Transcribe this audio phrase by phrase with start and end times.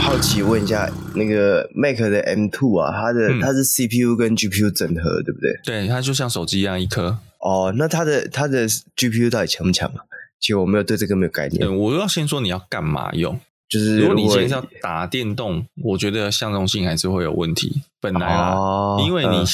[0.00, 5.60] 好奇问一下，那个 Mac 的 M2 啊，它的、嗯、它是 CPU 跟 GPU 整合，对不对？
[5.64, 7.18] 对，它就像手机一样一颗。
[7.38, 10.02] 哦，那它的它的 GPU 到底强不强啊？
[10.40, 11.76] 其实我没有对这个没有概念。
[11.76, 13.38] 我要先说你要干嘛用，
[13.68, 17.82] 就是如果你今天要打电动，我觉得相容性还是会有问题。
[18.00, 19.44] 本来啊，哦、因为你。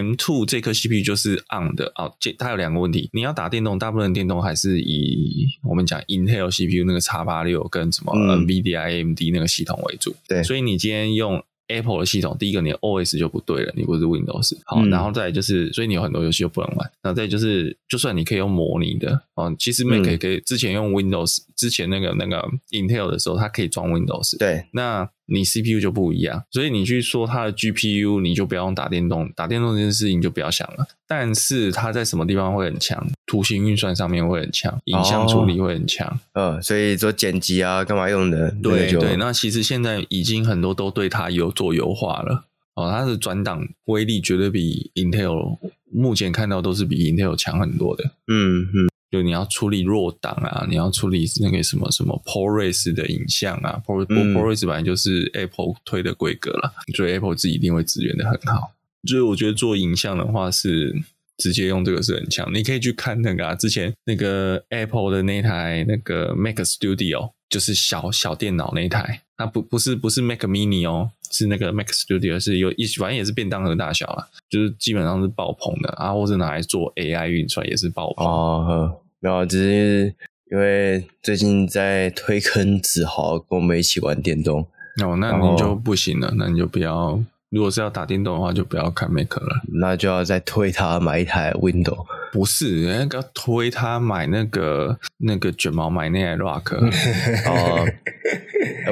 [0.00, 3.08] 嗯 M2 这颗 CPU 就是 on 的啊，这它有两个问题。
[3.12, 10.14] 你要打电动，大部分电动还是以我们讲 Intel CPU 那个 x 八六跟什么 NVIDIA AMD 那个系统为主。
[10.28, 14.56] 对，所以你今天用 Apple 的系统，第一个你的 OS 就不对了，你不是 Windows。
[14.64, 16.90] 好，嗯、然后再来就是，所以你有很多游戏就不能玩。
[17.00, 24.36] 然后再就是，就算你可以用模拟的哦，其实 Mac 可以之前用 Windows，之前那个那个 Intel 的时候，它可以装 Windows。
[24.38, 25.08] 对，那。
[25.26, 30.86] 你 CPU 就不一样，所以你去说它的 GPU，你就不要用打电动，打电动这件事情就不要想了。
[31.06, 33.06] 但是它在什么地方会很强？
[33.26, 36.20] 图形运算上面会很强，影像处理会很强。
[36.34, 38.50] 嗯、哦，所以做剪辑啊，干嘛用的？
[38.62, 42.44] 对对，那其实现在已经很多都对它有做优化了。
[42.74, 45.58] 哦，它的转档威力绝对比 Intel
[45.92, 48.04] 目前看到都是比 Intel 强很多的。
[48.28, 48.90] 嗯嗯。
[49.14, 58.72] 就你要处理弱档啊，你要处理那个什么什么 ProRes 的影像啊，Pro ProRes 本来就是 Apple 推的规格了，所以 Apple 自己一定会支援的很好。
[59.04, 60.92] 所以我觉得做影像的话是
[61.38, 62.52] 直接用这个是很强。
[62.52, 79.00] 你可以去看那个啊，之前那个 Apple 的那台那个 Mac Studio，就是小小电脑那一台，它不不是不是 Mac Mini 哦，是那个 Mac Studio，是有一反正也是便当盒大小啊，就是基本上是爆棚的啊，或者拿来做 AI 运算也是爆棚哦。
[79.24, 80.14] 然后只是
[80.52, 84.60] 因为最近在推坑子豪跟我们一起玩电动
[85.02, 87.18] 哦，那你就不行了，那你就不要。
[87.48, 92.04] 如果是要打电动的话，就不要看 Mac 了，那就要再推他买一台 Windows。
[92.32, 96.74] 不是，那个推他买那个那个卷毛买那台 Rock
[97.48, 97.86] 哦，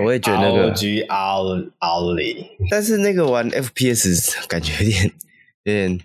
[0.02, 5.12] 我也觉得那个 ROG Ally，但是那个玩 FPS 感觉有点
[5.64, 6.00] 有点。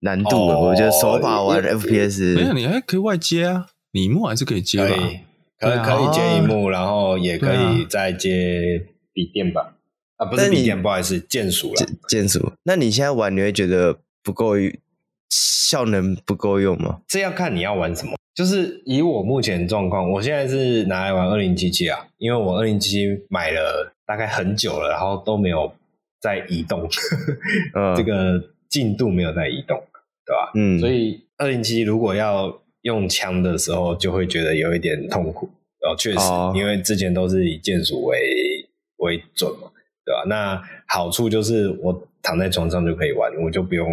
[0.00, 4.96] 难度了，我觉得手把玩 FPS，没有你还可以外接啊，萤幕还是可以接吧？
[5.58, 9.74] 可以可以接一幕，然后也可以再接笔电吧？
[10.16, 12.52] 啊，不是笔电，不好意思，键鼠了，键鼠。
[12.64, 14.52] 那你现在玩，你会觉得不够
[15.30, 17.00] 效能不够用吗？
[17.08, 18.12] 这要看你要玩什么。
[18.34, 25.72] 就是以我目前状况，我现在是拿来玩二零七七啊，因为我二零七七买了大概很久了，然后都没有
[26.20, 26.86] 在移动，
[27.96, 28.38] 这个
[28.68, 29.82] 进度没有在移动。
[30.26, 30.50] 对吧？
[30.54, 35.48] 嗯，所以二零七如果要用枪的时候，就会觉得有一点痛苦。
[35.80, 38.18] 然后确实，哦、因为之前都是以剑鼠为
[38.98, 39.70] 为准嘛，
[40.04, 40.24] 对吧？
[40.26, 43.86] 那好处就是我躺在床上就可以玩，我就不用。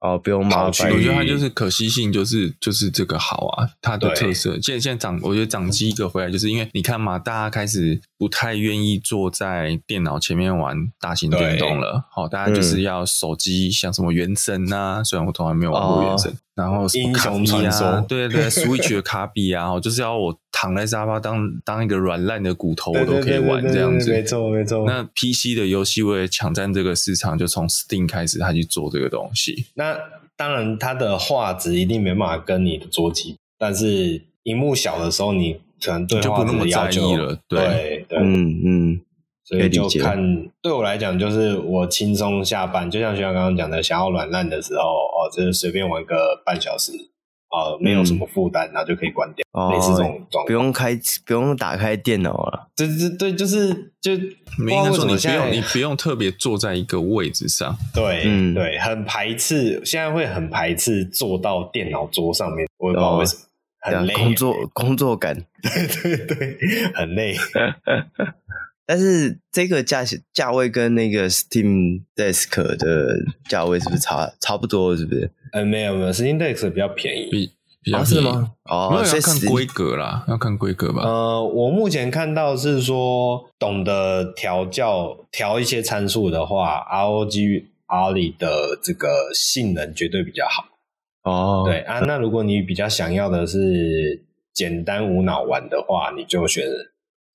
[0.00, 0.92] 哦，不用麻烦。
[0.92, 4.52] 我觉得它就是可惜性，就是就是这个好啊，它的特色。
[4.62, 12.04] 现在现在掌，我觉得掌机一个回来，就是因为你看嘛，大家开始不太愿意坐在电脑前面玩大型电动了。
[12.10, 24.10] 好，大家就是要手机，像什么原神呐，虽然我从来没有玩过原神，然后卡比啊，对对，Switch 的卡比啊，就是要我躺在沙发当当一个软烂的骨头，我都可以玩这样子。
[24.10, 24.84] 没错没错。
[24.84, 29.66] 那 PC 的游戏为了抢占这个市场，就从 Steam 开始，他去做这个东西。
[29.74, 29.98] 那那
[30.36, 37.38] 当然，它的画质一定没办法跟你的桌机，但是荧幕小的时候，你可能对画质的要求了。
[37.48, 39.00] 对对，嗯嗯，
[39.44, 40.18] 所以就看
[40.62, 46.92] 对我来讲，就是我轻松下班，就像学长刚刚讲的，想要软烂的时候，哦，就是随便玩个半小时。
[47.50, 50.44] 哦，没有什么负担，然后就可以关掉，类似这种状况。
[50.44, 50.94] 不用开，
[51.24, 52.68] 不用打开电脑了。
[52.76, 53.72] 对对对，就是
[54.02, 54.12] 就
[54.58, 57.74] 没应该说你不用，你不用特别坐在一个位置上。
[57.94, 63.40] 对，嗯，对，很排斥，现在会很排斥坐到电脑桌上面，我也不知道为什么，
[63.80, 65.44] 很累，工作 工作感。
[65.62, 66.58] 对对对，
[66.94, 67.34] 很累。
[68.86, 70.02] 但是这个价
[70.32, 74.96] 价位跟那个 Steam Desk 的价位是不是差差不多？
[74.96, 75.30] 是不是？
[75.52, 77.50] 呃，没有没有，Steam Desk 比较便宜，比
[77.82, 78.50] 比较便吗？
[78.64, 81.02] 哦，要看规格啦，要看规格吧。
[81.02, 90.64] 呃，我目前看到是说，懂得调教调一些参数的话，ROG Ally 的这个性能绝对比较好。
[91.28, 94.22] 哦，对啊，那如果你比较想要的是
[94.54, 96.64] 简单无脑玩的话，你就选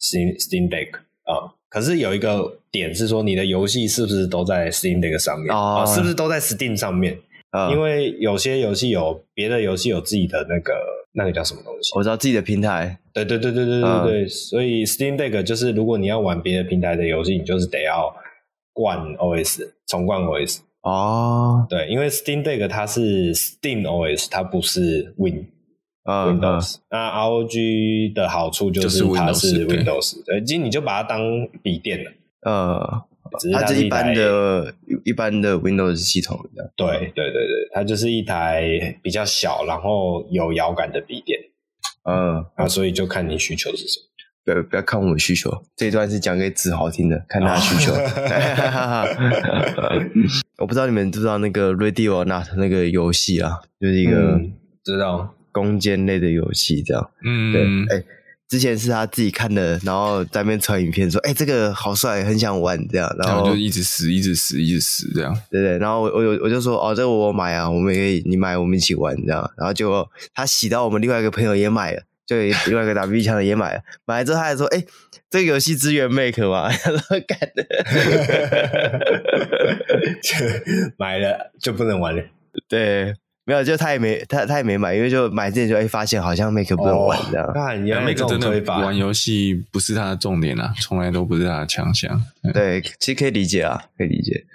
[0.02, 1.50] Steam Steam Deck 啊、嗯。
[1.70, 5.86] 可是有一个点是说，你的游戏是不是都在 Steam Deck 上面啊、哦？
[5.86, 7.18] 是不是都在 Steam 上面
[7.52, 10.74] ？Uh, 因为有些游戏有别的游戏有自己的那个
[11.14, 11.92] 那个叫什么东西？
[11.96, 13.00] 我知道自己的平台。
[13.14, 18.16] 对对对对对对对，uh, 所以 Steam Deck 就是如果你要玩别的平台的游戏，你就是得要
[18.74, 21.60] 灌 OS 重灌 OS 哦。
[21.62, 21.70] Oh.
[21.70, 25.48] 对，因为 Steam Deck 它是 Steam OS，它不是 Win、
[26.04, 26.76] uh, Windows。
[26.76, 26.80] Uh.
[26.92, 31.22] 那 ROG 的好处就是它是 Windows，对，其实你就把它当
[31.62, 32.12] 笔电了。
[32.46, 33.04] 呃，
[33.40, 34.76] 只是它是一般的、
[35.06, 36.72] 一般的 Windows 系统这样。
[36.76, 41.40] 对对对对，它就是一台比较小，然后有摇杆的笔电。
[42.04, 44.06] 嗯，啊，所以就看你需求是什么。
[44.46, 47.94] 不要不要看我们需求，这一段是讲给子豪听的，看他的需求。
[50.64, 57.12] 我不知道你们知不知道那个 Ready or Not 那个游戏啊，就是一个、嗯、知道攻坚类的游戏，这样。
[57.22, 58.06] 嗯，对，哎、欸，
[58.48, 65.38] 之前是他自己看的，然后在那边传影片说，哎、欸，这个好帅，很想玩这样，然后就一直死，一直死，一直死这样。
[65.52, 69.52] 对对，然后我我有我就说，哦，这个我买啊，我们也可以，你买，我们一起玩这样。
[69.58, 72.02] 然后结果他洗到我们另外一个朋友也买了。
[72.34, 74.88] 就另外一个打 B 枪的也买了，买了之后他还说：“哎、欸，
[75.30, 77.66] 这个游戏支援 Make 吗？” 他说：“干的，
[80.98, 82.24] 买了就不能玩了。”
[82.70, 83.16] 对，
[83.46, 87.52] 没有，就他也没他他也没买，因为就买之前就哎、欸、发现好像 Make 不能玩这样。
[87.54, 92.22] 那你 Mac 真的玩游戏不是他的重点啊，从来都不是他的强项。
[92.54, 94.46] 对，其实可以理解啊，可以理解，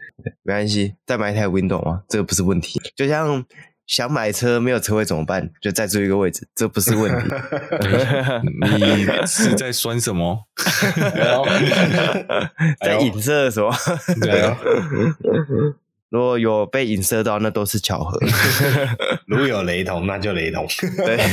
[0.42, 2.80] 没关系，再买一台 Windows 嘛，这个不是问题。
[2.94, 3.44] 就像。
[3.88, 5.50] 想买车没有车位怎么办？
[5.60, 7.16] 就再租一个位置，这不是问题。
[8.78, 10.44] 你是在酸什么？
[12.84, 13.74] 在影射什么？
[14.20, 14.56] 对啊。
[16.10, 18.18] 如果有被影射到，那都是巧合。
[19.26, 20.66] 如有雷同，那就雷同。
[21.04, 21.18] 对。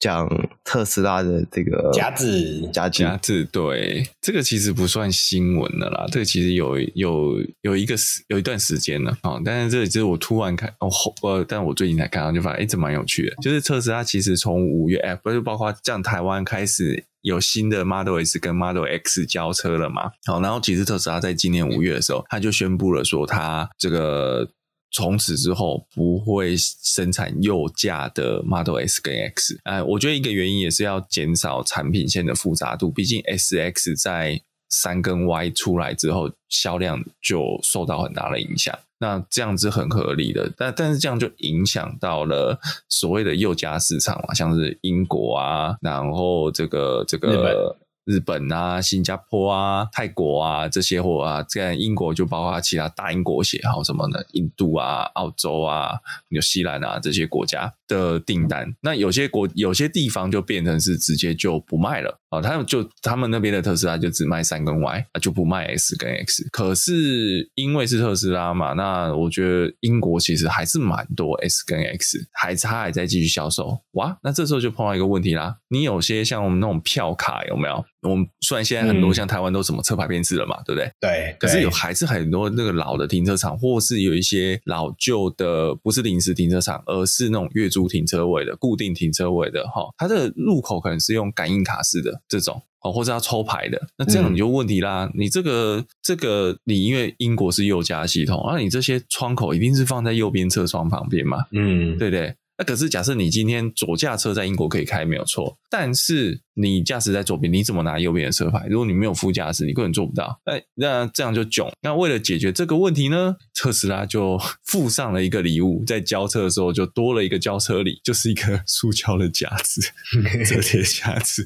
[0.00, 0.28] 讲
[0.74, 10.90] 特斯拉的这个夹子，夹子，夹子，对，这个其实不算新闻的啦，这个其实有有有一个时有一段时间了啊，但是这里就是我突然看哦，
[11.22, 24.50] 呃，但我最近才看到，就发现哎，这蛮有趣的，就是特斯拉其实从五月，哎，不是包括像台湾开始有新的 Model S 跟 Model X 交车了嘛，好，然后其实特斯拉在今年五月的时候，他就宣布了说他这个。
[24.94, 38.72] 从此之后不会生产右驾的 Model S 跟 X，哎，我觉得一个原因也是要减少产品线的复杂度，毕竟 S X 在三跟 Y 出来之后，销量就受到很大的影响。
[39.00, 47.76] 那这样子很合理的，但但是这样就影响到了所谓的右驾市场嘛，像是英国啊，然后这个这个。
[48.04, 54.18] 日本啊、新加坡啊、泰国啊这些货啊，这样英国就包括其他大英国协，还有什么呢？
[54.32, 55.98] 印度啊、澳洲啊、
[56.28, 58.74] 纽西兰啊这些国家的订单。
[58.82, 66.46] 那有些国、有些地方就变成是直接就不卖了啊，他们就他们那边的特斯拉就只卖三跟 Y 啊，就不卖 S 跟 X。
[66.52, 73.80] 可是因为是特斯拉嘛，那我觉得英国其实还是蛮多 S 跟 X，还他还在继续销售。
[73.92, 77.84] 哇，那这时候就碰到一个问题啦，你有些像我们那种票卡有没有？
[78.04, 80.90] 我们虽然现在很多像台湾都什么车牌变制了嘛，嗯、对不对？
[81.00, 81.36] 对。
[81.40, 89.88] 可是有还是很多那个老的停车场，或是有一些老旧的，不是临时停车场，而是那种月租停车位的、固定停车位的哈。
[89.96, 93.80] 它的入口可能是用感应卡式的这种哦，或者要抽牌的。
[93.96, 101.38] 那这样你就问题啦，嗯、你这个这个你因为英国是右加系统，那、啊、你这些窗口一定是放在右边车窗旁边嘛？
[101.52, 102.34] 嗯，对不对？
[102.56, 108.68] 那可是假设你今天左驾车在英国可以开没有错，但是你驾驶在左边，你怎么拿右边的车牌？
[108.70, 110.40] 如果你没有副驾驶，你根本做不到。
[110.44, 111.68] 哎，那这样就囧。
[111.82, 119.80] 那为了解决这个问题呢，特斯拉就 附上了一个礼物，在交车的时候就多了一个交车礼，就是一个 塑胶的夹子，
[120.46, 121.44] 折叠夹子，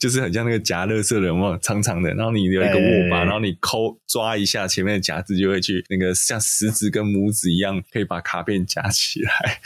[0.00, 2.12] 就是很像那个夹乐色的，有没有长长的？
[2.14, 9.60] 然后你有一个握把，然后你抠抓一下前面的夹子，就会去那个像食指跟拇指一样，可以把卡片夹起来。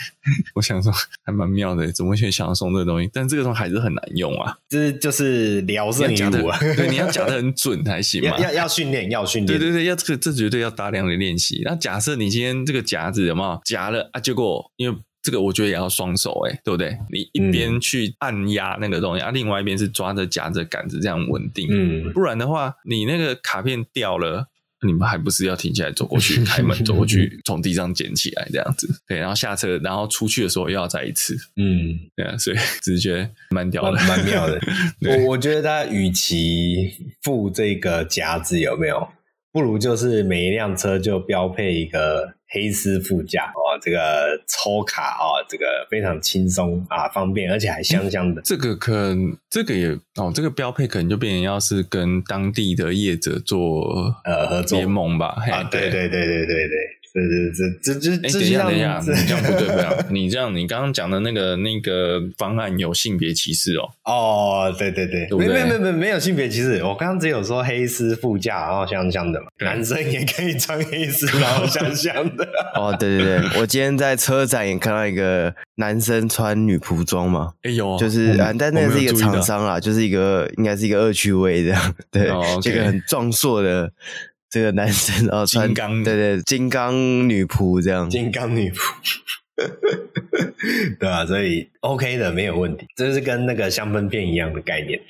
[0.53, 0.82] 我想。
[1.23, 3.09] 还蛮妙的，怎么会想要送这个东西？
[3.13, 6.57] 但这个东西还是很难用啊，这就是聊胜于无啊。
[6.59, 8.37] 对，你要讲的很准才行嘛。
[8.41, 9.59] 要要训练，要训练。
[9.59, 11.61] 对对对，要这个这绝对要大量的练习。
[11.65, 14.19] 那假设你今天这个夹子有没有夹了啊？
[14.19, 16.97] 结果因为这个，我觉得也要双手哎、欸，对不对？
[17.11, 21.67] 你一边去按压那个东西、嗯、啊，另外一边是抓着夹着杆子这样稳定。
[21.71, 24.47] 嗯，不然的话，你那个卡片掉了。
[24.83, 34.59] 你们还不是要停下来走过去 开门，走过去从地上捡起来这样子，对，然后下车，然后出去的时候又要再一次，嗯，对啊，所以 只是觉蛮屌的，蛮妙的。
[35.07, 39.07] 我我觉得他与其付这个夹子有没有，
[39.51, 42.35] 不如就是每一辆车就标配一个。
[42.53, 48.41] 黑丝副驾哦，这个抽卡哦，这个非常轻松啊，方便，而且还香香的。
[48.43, 55.35] 这个可能，这个也哦，这个标配可能就变成要是跟当地的业者做呃合作联盟吧。
[55.51, 56.92] 啊，对对对对对对。
[57.13, 59.87] 对对对，这这这，等一下等一下，你这样不对不对？
[60.09, 63.87] 你这样，你刚刚讲的那个那个方案有性别歧视哦。
[64.03, 66.83] 哦，对对对，没没没没没有性别歧视。
[66.83, 72.47] 我刚刚只有说黑丝副驾，然后香香的嘛，男生也可以穿黑丝，然后香香的。
[72.73, 77.53] 哦，对对对，我今天在车展也看到一个男生穿女仆装嘛。
[77.61, 82.31] 哎呦，就是啊，但那是一个厂商啦，就是一个应该是一个恶趣味这样，对，
[82.63, 83.91] 这个很壮硕的。
[84.53, 86.93] 这个男生哦穿金刚，对对，金刚
[87.27, 88.93] 女仆这样，金刚女仆，
[90.99, 95.01] 对啊，所以 OK 的没有问题，这是跟那个香氛片一样的概念。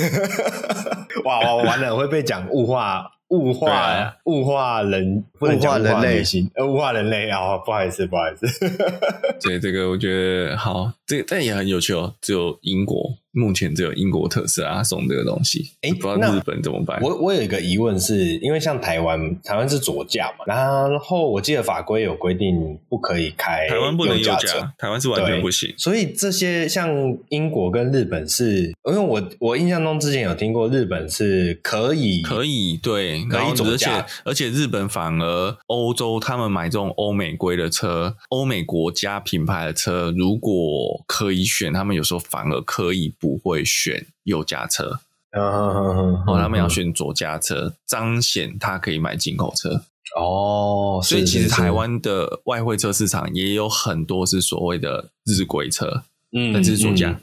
[1.26, 3.06] 哇哇，完了会被讲物化。
[3.32, 6.22] 物化物化人，不能讲物化人类，
[6.54, 8.46] 呃，物化人类啊，不好意思，不好意思。
[9.40, 12.14] 对这个，我觉得好，这个但也很有趣哦。
[12.22, 16.98] 只有英国，目前只有英国特斯拉送这个东西，哎，不知道日本怎么办？
[17.02, 25.74] 我我有一个疑问是，是因为像台湾，台湾是左驾嘛，然后我记得法规有规定不可以开，台湾不能右驾，台湾是完全不行。
[25.76, 26.88] 所以这些像
[27.28, 33.22] 英国跟日本是，因为我我印象中之前有听过日本是可以，可以对。
[33.30, 33.90] 然后，而且
[34.24, 45.00] 而且，日本反而欧洲他们买这种欧美规的车，欧美国家品牌的车，如果可以选，他们有时候反而可以不会选右驾车，
[45.32, 49.82] 哦，他们要选左驾车，彰显他可以买进口车。
[50.16, 57.18] 哦，所以其实台湾的外汇车市场也有很多是所谓的日规车，嗯，但是左驾，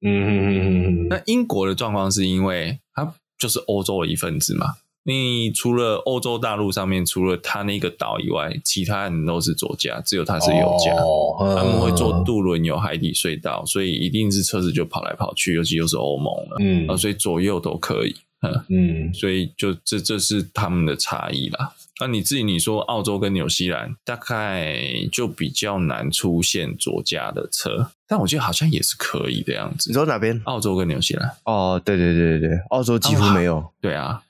[0.00, 1.08] 嗯嗯嗯嗯嗯。
[1.08, 4.76] 那英国的状况是因为它就是欧洲的一份子嘛。
[5.02, 10.94] 你除了欧洲大陆上面，除了他那个岛以外，其他人都是左驾，只有他是右驾。
[11.02, 21.72] 哦、他们会坐渡轮，有海底隧道，所以一定是车子就跑来跑去，尤其又是欧盟了，嗯，啊，所以左右都可以，嗯，嗯，所以就这这是他们的差异啦。
[21.98, 29.90] 那你自己你说澳洲跟纽西兰大概就比较难出现左驾的车，但我觉得好像也是可以的样子。
[29.90, 30.40] 你说哪边？
[30.44, 31.30] 澳洲跟纽西兰？
[31.44, 34.22] 哦，对对对对对，澳洲几乎没有，哦、对啊。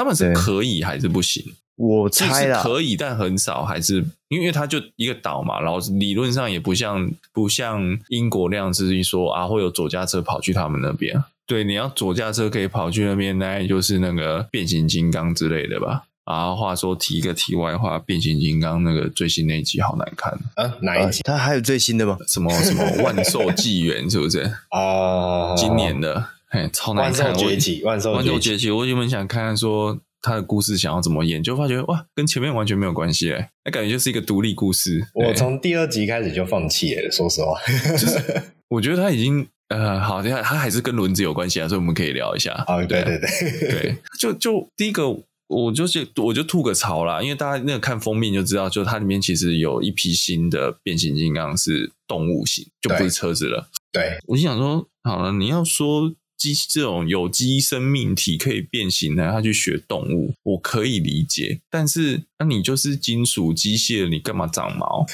[0.00, 1.44] 他们是可以还是不行？
[1.76, 11.22] 我猜啦，可以，但很少，还是因为它就一个岛嘛，然后理论上也不像不像英国那样子说啊，会有左驾车跑去他们那边。
[11.46, 16.04] 对，你要左驾车可以跑去那边，那就是那个变形金刚之类的吧。
[16.24, 20.76] 啊，话说提一个题外话，变形金刚那个最新那一集好难看啊！
[20.82, 21.22] 哪一集？
[21.24, 22.16] 它还有最新的吗？
[22.28, 24.42] 什么什么万兽纪元是不是？
[24.70, 26.24] 啊，今年的。
[26.52, 27.26] 嘿，超难看！
[27.26, 28.70] 万兽崛起，万兽崛起。
[28.72, 35.06] 我原本想看看说他的故事想要怎么演，就发觉哇，跟前面完全没有关系哎，那感觉就是一个独立故事。
[35.14, 37.56] 我从第二集开始就放弃了，说实话，
[37.92, 42.52] 就是 我觉得他已经呃，好，等下他还是跟轮子有关系啊，所以我们可以聊一下。
[42.66, 45.08] 啊，对对对对， 就就第一个，
[45.46, 53.68] 我就是我就吐个槽啦，因为大家那个看封面就知道，就它里面其实有一批新的变形金刚是动物型，就不是车子了。
[53.92, 56.12] 对，我就想说，好了，你要说。
[56.40, 61.60] 机这种有机生命体可以变形的，他去学动物，我可以理解。
[61.68, 65.04] 但是，那、你就是金属机械，你干嘛长毛？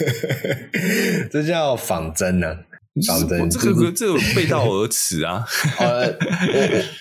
[1.29, 2.61] 这叫仿真呢、
[3.03, 5.45] 仿真，这个这个背道而驰啊！
[5.79, 6.07] 呃，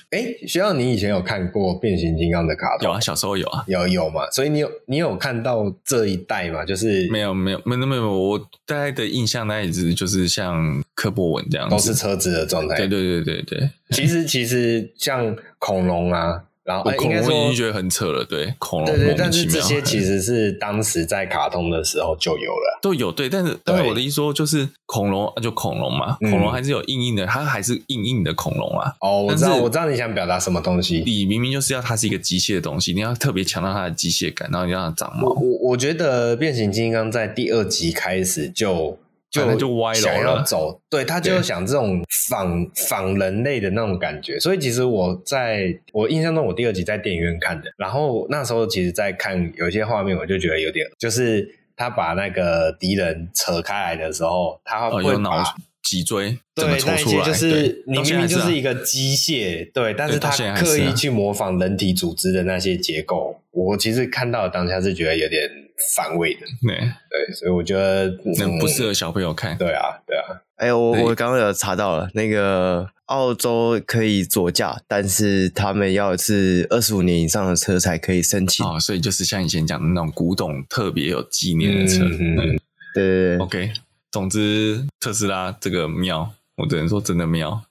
[0.09, 2.87] 哎，学长，你以前有看过变形金刚的卡通？
[2.87, 4.29] 有啊，小时候有啊，有有嘛。
[4.31, 6.65] 所以你有你有看到这一代嘛？
[6.65, 12.75] 就是没有没有没有没有，我大概的印象，那一直就是像柯博文这样子，都是车子的状态。
[12.75, 13.69] 对对对对对。
[13.91, 16.43] 其实其实像恐龙啊。
[16.65, 28.91] 然后，恐龙已经觉得很扯了，对恐龙，对对，但是这些其实是当时在卡通的时候就有了，都有对，但是但是我的意思说，就是恐龙就恐龙嘛，恐龙还是有硬硬的，它还是硬硬的恐龙啊。
[28.99, 31.03] 哦，我知道，我知道你想表达什么东西。
[31.05, 35.29] 你明明就是要它是一个机械的东西，你要特别强调它的机械感，然后你让它长毛。
[35.29, 38.97] 我我觉得变形金刚在第二集开始就。
[39.35, 55.43] 就就歪了，想要走，对，他就想这种仿仿人类的那种感觉，所以其实我在我印象中，我第二集在电影院看的，然后那时候其实，在看有些画面，我就觉得有点，就是他把那个敌人扯开来的时候，他会把
[55.83, 65.64] 脊椎对那些就是你明明就是一个机械，对，但是他刻意去模仿人体组织的那些结构，我其实看到当下是觉得有点。
[65.95, 69.57] 反胃的，对对，所以我觉得那不适合小朋友看。
[69.57, 70.23] 对啊，对啊。
[70.55, 78.65] 哎，我我刚刚有查到了，那个澳洲可以左驾，但是他们要是二十五年以上的车才可以申请。
[78.65, 82.05] 哦，所以就是像以前讲的那种古董，特别有纪念的车。
[82.05, 82.57] 嗯，
[82.93, 83.37] 对对对。
[83.39, 83.71] OK，
[84.11, 87.61] 总之特斯拉这个妙，我只能说真的妙。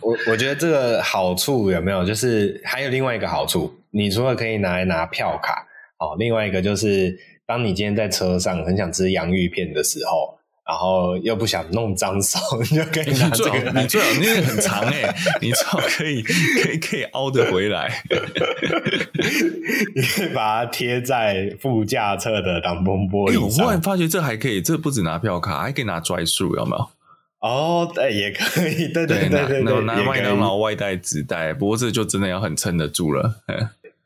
[0.00, 2.04] 我我觉得这个好处有没有？
[2.04, 5.64] 就是还有另外一个好处，你除了可以拿来拿票卡，
[5.98, 7.16] 哦，另外一个就是。
[7.46, 10.38] 当你今天在车上很想吃洋芋片的时候。
[10.64, 13.80] 然后又不想弄脏手，你就可以拿这个。
[13.80, 17.90] 你最好那个很长哎、欸，你最好可以可以可以凹得回来。
[19.96, 23.42] 你可以把它贴在副驾侧的挡风玻璃上。
[23.42, 26.88] 我忽然发觉这还可以，这不止拿票卡，还可以拿 drive through 有没有？
[27.40, 33.42] 哦，对，也可以，对对对对对，对拿麦当劳外带纸袋，不过这就真的要很撑得住了。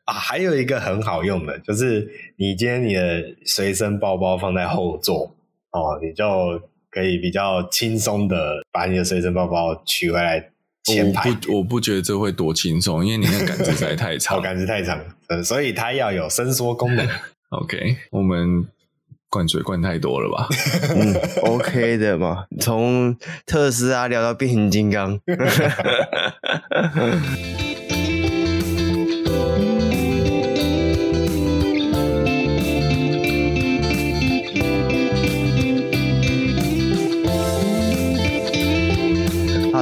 [0.07, 5.35] 啊，还有一个很好用的，就是你今天你的随身包包放在后座。
[5.71, 6.59] 哦，你就
[6.89, 10.49] 可以比较轻松的把你的随身包包取回来
[10.85, 11.29] 前排。
[11.29, 14.99] 我不，我不觉得这会多轻松，因为你那杆子实在太 长，杆子太长，
[15.43, 17.05] 所以它要有伸缩功能。
[17.51, 18.65] OK，我们
[19.29, 20.47] 灌水灌太多了吧？
[20.95, 25.19] 嗯，OK 的嘛，从特斯拉聊到变形金刚。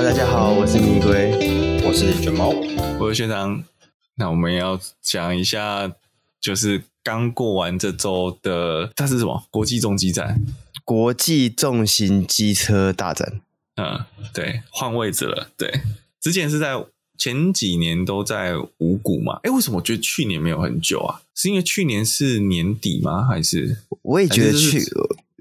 [0.04, 2.50] 大家好，我是米龟，我是卷毛，
[3.00, 3.64] 我是学长。
[4.16, 5.90] 那我们要讲一下，
[6.42, 9.46] 就是刚过完这周的，它是什么？
[9.50, 10.42] 国际重机战，
[10.84, 13.40] 国际重型机车大展。
[13.78, 15.48] 嗯，对，换位置了。
[15.56, 15.72] 对，
[16.20, 16.86] 之前是在
[17.18, 19.40] 前几年都在五股嘛。
[19.44, 21.22] 哎，为什么我觉得去年没有很久啊？
[21.34, 23.26] 是因为去年是年底吗？
[23.26, 24.84] 还是我也觉得去，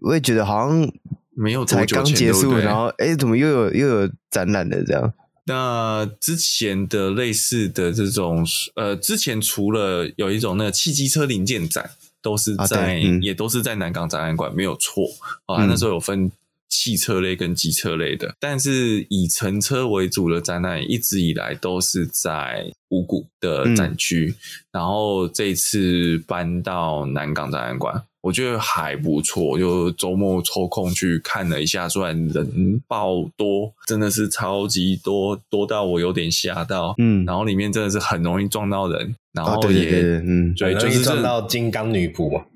[0.02, 0.92] 我也觉得好像。
[1.36, 5.12] 没有才刚结束，对对然后哎，怎么又有又有展览的这样？
[5.46, 11.90] 那之前的类似的这种，呃，之前除了有一种那个汽机车零件展，
[12.22, 15.04] 都是在、啊嗯、也都是在南港展览馆，没有错
[15.44, 15.64] 啊。
[15.64, 16.32] 嗯、那时候有分
[16.70, 24.40] 汽车类跟机车类的，但是以乘车为主的展览一直以来都是在五股的展区，嗯、
[24.72, 28.02] 然后这一次搬到南港展览馆。
[28.24, 36.94] 我觉得还不错，就周末抽空去看了一下，虽然人爆多，真的是超级多，多到我有点吓到。
[36.96, 42.46] 嗯，然后里面真的是很容易撞到人，然后也，哦、对对对嗯，对，就是撞到金刚女仆嘛。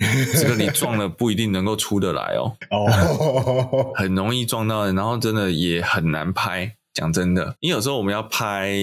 [0.34, 2.56] 这个你撞了不一定能够出得来哦。
[2.72, 6.74] 哦，很容易撞到人，然后真的也很难拍。
[6.92, 8.74] 讲真的，因为有时候我们要拍。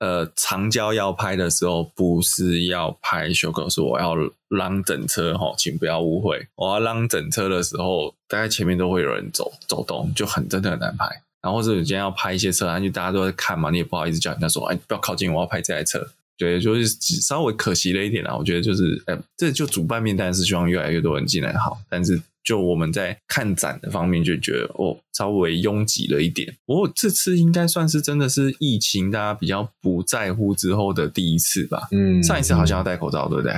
[0.00, 4.14] 呃，长焦要拍的时候，不是要拍修狗，说我要
[4.48, 6.46] 让整车哈，请不要误会。
[6.56, 11.06] 我要让整车的时候，大概前面都会有人走走动，就很真的很难拍。
[11.40, 16.06] 然后或者你今天要拍一些车，然后就大家都在看嘛，你也不好意思叫人家说，哎，不要靠近，我要拍这台车。
[16.36, 16.88] 对，就是
[17.20, 18.36] 稍微可惜了一点啦。
[18.36, 22.20] 我觉得就是，哎，这就主办面当然是希望越来越多人进来好，但是。
[22.44, 26.54] 就我们在看展的方面，就觉得哦，稍微拥挤了一点。
[26.66, 31.88] 不过这次应该算是真的是疫情大家比较不在乎之后的第一次吧。
[31.90, 33.54] 嗯，上一次好像要戴口罩，对不对？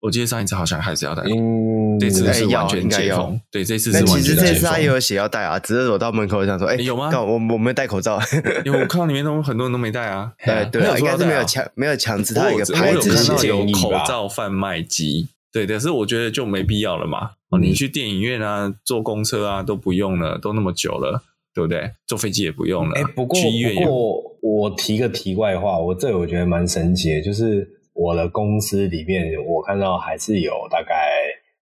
[0.00, 1.22] 我记得上一次好像还是要戴。
[1.24, 3.40] 嗯，这次是完全解封。
[3.52, 4.22] 对，这次是完全解封。
[4.22, 7.08] 其实这次他也有写要戴啊，只是我到门口想说，哎，有吗？
[7.20, 8.18] 我我没戴口罩，
[8.64, 10.32] 因为我看到里面都很多人都没戴啊。
[10.44, 15.28] 对对，应该是没有强没有强制他一个牌子写有口罩贩卖机。
[15.52, 17.32] 对，但是我觉得就没必要了嘛。
[17.52, 21.22] 哦，你去电影院啊，坐公车啊都不用了，都那么久了，
[21.54, 21.92] 对不对？
[22.06, 22.94] 坐飞机也不用了。
[22.94, 30.94] 哎，不过去医院不过我提个题外话，我这我觉得蛮神奇的，就是我的公司里面，我看到还是有大概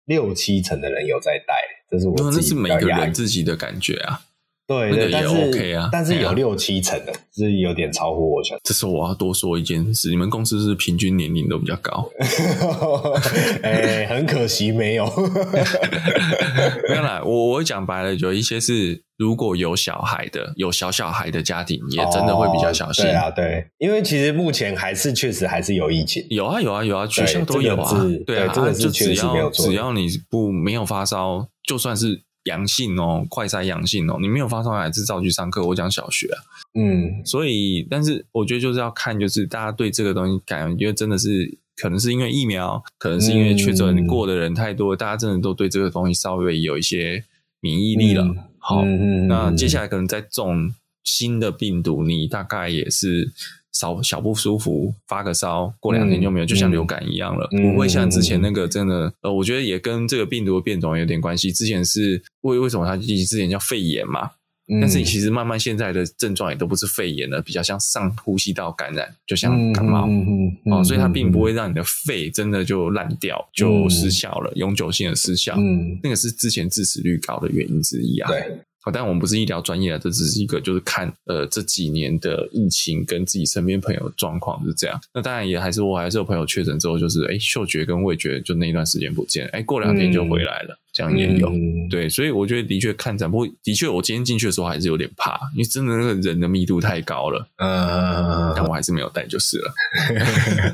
[0.05, 1.55] 六七成的人有在戴，
[1.89, 4.21] 这是我自己那是每个人自己的感觉啊。
[4.69, 8.55] 对，对，但是 OK 啊，但是有六七成的，是有点超乎我想。
[8.63, 12.07] 这时候我要多说一件事，你们公司是平均年龄都比较高。
[13.63, 15.05] 哎，很可惜没有。
[16.87, 23.05] 没有啦，我我讲白了，有一些是如果有小孩的，有小小孩的家庭，也真的会比较小心。
[23.05, 26.23] 对啊，对，因为其实目前还是确实还是有疫情。
[26.29, 28.05] 有啊，有啊，有啊，学校都有啊。
[28.27, 32.21] 对啊，就只要只要你不没有发烧，就算是。
[32.49, 35.65] 阳性哦，快筛阳性哦，你没有发烧还是照去上课。
[35.67, 36.37] 我讲小学啊，
[36.73, 47.23] 嗯，所以，但是我觉得就是要看，就是大家对这个东西感觉真的是，可能是因为疫苗，可能是因为确诊过的人太多，嗯、大家真的都对这个东西稍微有一些
[47.61, 48.23] 免疫力了。
[48.23, 53.31] 嗯、好，嗯、那接下来可能再中新的病毒，你大概也是。
[53.73, 59.13] 少小不舒服，发个烧，过两天就没有，嗯、就像流感一样了，嗯、不会像之前那个真的。
[59.21, 61.51] 呃，我觉得也跟这个病毒的变种有点关系。
[61.51, 64.31] 之前是为为什么它之前叫肺炎嘛？
[64.71, 70.05] 嗯、但是其实慢慢现在的症状也都不是肺炎了，比较像上呼吸道感染，就像感冒。
[70.07, 75.55] 嗯嗯嗯、哦，所以它并不会让你的肺真的就烂掉，就失效了，嗯、永久性的失效。
[75.57, 78.29] 嗯，那个是之前致死率高的原因之一啊。
[78.29, 78.59] 对。
[78.81, 84.99] 好，但我们不是医疗专业啊，这只是一个就是看呃这几年的疫情跟自己身边朋友的状况是这样。
[85.13, 91.49] 那当然也还是我还是有朋友确诊之后，就是哎嗅觉跟味觉就那一段时间不见，哎过两天就回来了，嗯、这样也有。
[91.49, 97.45] 嗯、对，所以我觉得的确看展，不过的确我今天进去的时候还是有点怕，因为真的那个人的密度太高了。
[97.57, 99.73] 嗯，但我还是没有带就是了。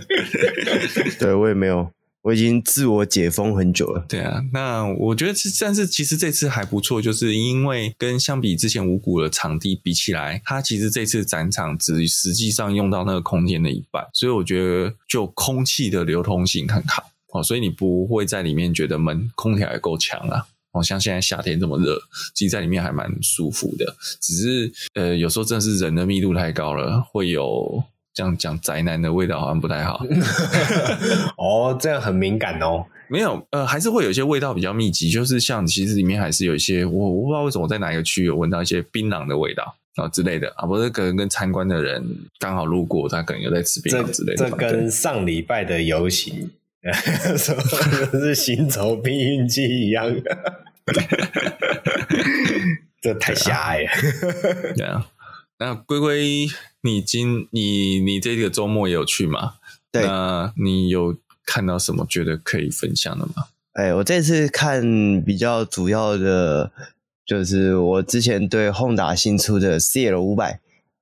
[1.19, 1.89] 对我也没有。
[2.25, 4.03] 我已经自我解封很久了。
[4.09, 20.47] 对啊，那我觉得是，但是其实这次还不错，就是因为跟相比之前五股的场地比起来，它其实这次展场只实际上用到那个空间的一半，所以我觉得就空气的流通性很好哦，所以你不会在里面觉得闷，空调也够强啊。
[20.71, 22.01] 哦，像现在夏天这么热，
[22.33, 27.83] 其实在里面还蛮舒服的，只是呃，有时候真的是人的密度太高了，会有。
[28.15, 30.03] 这样讲宅男的味道好像不太好。
[31.37, 32.85] 哦，这样很敏感哦。
[33.07, 42.03] 没有，呃，还是会有一些味道比较密集，就是像其实里面还是有一些，我我不知道为什么我在哪一个区域有闻到一些槟榔的味道啊之类的啊，不是可能跟参观的人
[42.39, 44.45] 刚好路过，他可能有在吃槟榔之类的。
[44.45, 46.49] 这，这跟上礼拜的游行
[47.37, 47.61] 什么
[48.19, 50.37] 是行走避孕器一样的，
[53.01, 53.89] 这太狭隘了。
[54.75, 55.05] 对啊。
[55.57, 56.47] 那龟龟，
[56.81, 59.53] 你今你你这个周末也有去吗？
[59.91, 63.45] 对，那你有看到什么觉得可以分享的吗？
[63.73, 66.71] 哎，我这次看比较主要的，
[67.25, 70.59] 就是我之前对 Honda 新出的 CL 五百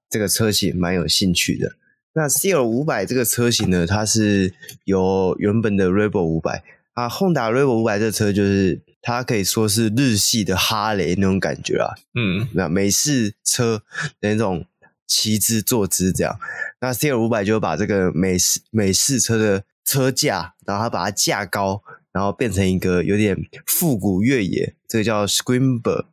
[0.10, 1.76] 这个车型蛮有兴趣的。
[2.14, 4.54] 那 CL 五百这个车型呢，它是
[4.86, 6.64] 由原本的 Rebel 五百
[6.94, 8.82] 啊，Honda Rebel 五百这车就是。
[9.06, 13.84] 它可以说是日系的哈雷那种感觉啊，嗯，那美式车
[14.22, 14.66] 的那种
[15.06, 16.40] 骑姿坐姿这样，
[16.80, 26.06] 那 CL 五百就把这个美式美式车的车架，然后它把它架高，然后变成一个有点复古越野，这个叫 Scrambler，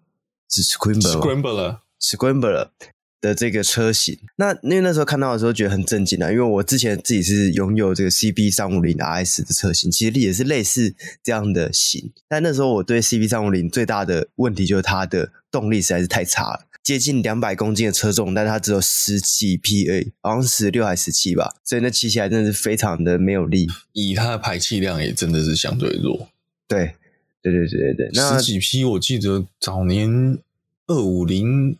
[0.48, 2.70] 是 Scrambler，Scrambler，Scrambler。
[3.20, 26.28] 的这个车型，那因为那时候看到的时候觉得很震惊啊，因为我之前自己是拥有这个 CB 三五零 RS 的车型，其实也是类似这样的型，但那时候我对 CB 三五零最大的问题就是它的动力实在是太差了，接近两百公斤的车重，但它只有十几匹而已，好像十六还是十七吧，所以那骑起来真的是非常的没有力，以它的排气量也真的是相对弱，
[26.66, 26.94] 对，
[27.42, 30.38] 对对对对对，那十几匹我记得早年
[30.86, 31.76] 二五零。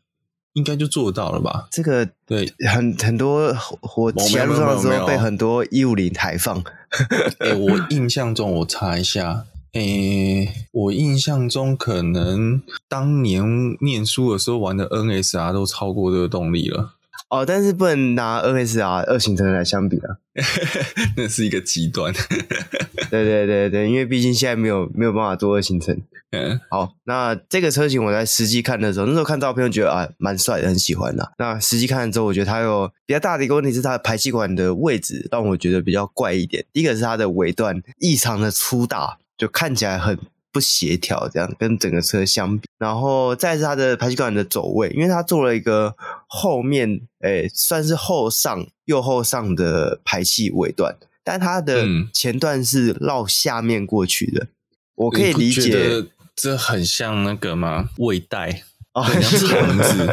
[0.55, 1.69] 应该就做到了吧？
[1.71, 3.55] 这个对很很多
[3.97, 6.63] 我骑在路上的时候被很多一五零抬放。
[7.39, 16.95] 哎，我印象中我查一下，哎，我印象中可能当年念书的时候玩的 NSR 都超过这个动力了。
[17.31, 20.19] 哦，但是不能拿 NSR 二行程来相比啊，
[21.16, 22.12] 那是一个极端。
[23.09, 25.97] 对对对对，因为毕竟现在没有没有办法做二行程。
[26.33, 31.33] 嗯，好，那这个车型我在实际看的时候，那时候看照片觉得啊蛮帅的，很喜欢的。
[31.38, 36.64] 那实际看了之后，我觉得它有比较大的一个问题是它的排气管的位置让我觉得比较怪一点。
[36.73, 40.19] 第一个是它的尾段异常的粗大，就看起来很。
[40.53, 45.95] 不协调，这样跟整个车相比，然后再是它的排气管的走位，因为它做了一个
[46.27, 54.45] 后面，诶、欸，算是后上右后上的排气尾段，但它的前段是绕下面过去的。
[54.45, 54.49] 嗯、
[54.97, 57.91] 我可以理解，这很像那个吗？
[57.99, 60.05] 尾带哦，很像肠子。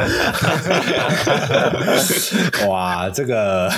[2.68, 3.68] 哇，这个，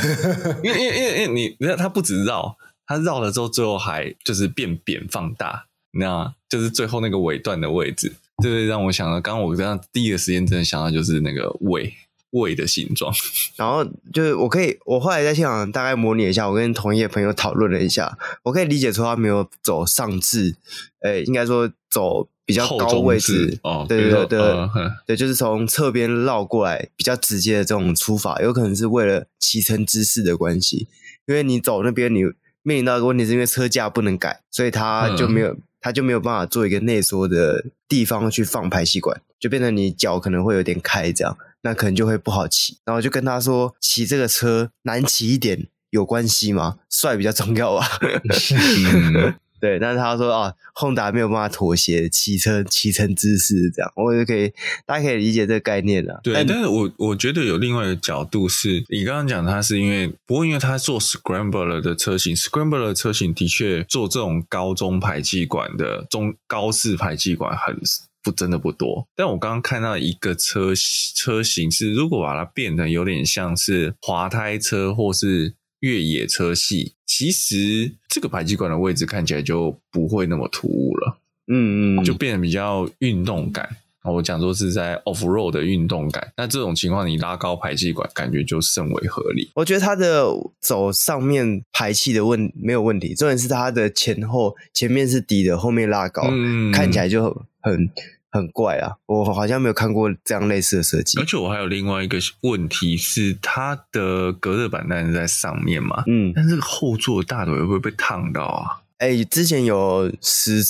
[0.62, 5.66] 因为因为因为因为你，你看它不止绕，它绕了之后，最后还就是变扁放大。
[5.92, 11.92] 那就是最后那个尾段的位置，这个让我想到，刚刚我这样第一个时间真的想到就是那个尾
[12.31, 13.12] 尾的形状。
[13.57, 20.55] 然后就是我可以，我后来在现场大概模拟一下，我跟同业朋友讨论了一下，我可以理解出他没有走上至，
[21.03, 24.70] 诶，应该说走比较高位置哦，对对对对，呃、
[25.07, 30.87] 对，就是从侧边绕过来比较直接的这种出法，有可能是为了骑乘姿势的关系，
[31.26, 32.22] 因为你走那边你
[32.62, 35.48] 面临到一个问题，是因为车架不能改，所以他就没有。
[35.48, 42.79] 嗯它就没有办法做一个内缩的地方去放排气管，就变成你脚可能会有点开这样，那可能就会不好骑。
[42.85, 46.79] 然后就跟他说，骑这个车难骑一点有关系吗？
[46.88, 47.87] 帅比较重要吧。
[49.61, 54.51] 嗯对，但是他说啊，Honda 没有办法妥协骑车骑乘姿势这样，我就可以
[54.87, 56.18] 大家可以理解这个概念了。
[56.23, 67.79] 对，但，但是我我觉得有另外一个角度是，你刚刚讲它是因为，不过因为它做 Scrambler 的车型，Scrambler 的车型的确做这种高中排气管的中高式排气管很
[68.23, 69.07] 不真的不多。
[69.14, 70.73] 但我刚刚看到一个车
[71.14, 75.55] 车型是，如果把它变得有点像是滑胎车或是。
[75.81, 83.69] 越野车系，其实这个排气管的位置看起来就不会那么突兀了，嗯嗯，就变得比较运动感。
[84.03, 89.51] 我讲说是在 off road 的运动感，那这种情况你拉高排气管，感觉就甚为合理。
[89.55, 90.27] 我觉得它的
[90.59, 97.90] 走上面排气的问没有问题，重点是它的前后前面是低的，后面拉高，嗯、看起来就很
[98.31, 98.97] 很怪啊！
[99.07, 101.19] 我好像没有看过这样类似的设计。
[101.21, 108.83] 而且我还有另外一个问题是，它的隔热板当然在上面嘛，嗯，但是后座大腿会不会被烫到啊？
[108.99, 110.62] 哎、欸，之前有实。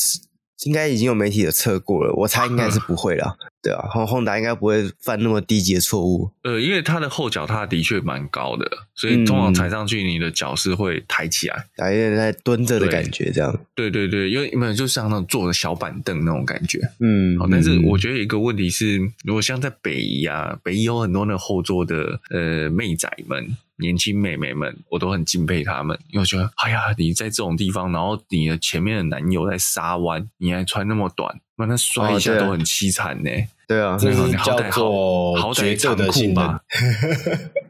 [0.64, 3.34] 应该已经有媒体的测过了，我猜应该是不会啦。
[3.62, 6.30] 对啊，Honda 应该不会犯那么低级的错误。
[6.42, 13.58] 呃，因为它的后脚踏的确蛮高的，所以通常踩上去，你的脚是会抬起来，有点在蹲着的感觉，这样。
[13.74, 16.80] 对对对，因为没有就像那种坐的小板凳那种感觉。
[17.00, 23.56] 嗯，好，但是我觉得一个问题是，如果像在北宜啊，北宜有很多那个后座的呃妹仔们。
[23.80, 33.30] 年轻妹妹们，我都很敬佩他们，因为我觉得，哎呀，你在这种地方，然后你的前面的男友在沙湾，你还穿那么短，那他摔一下都很凄惨呢。
[33.68, 36.60] 对啊，这是你好歹好好歹长裤吧。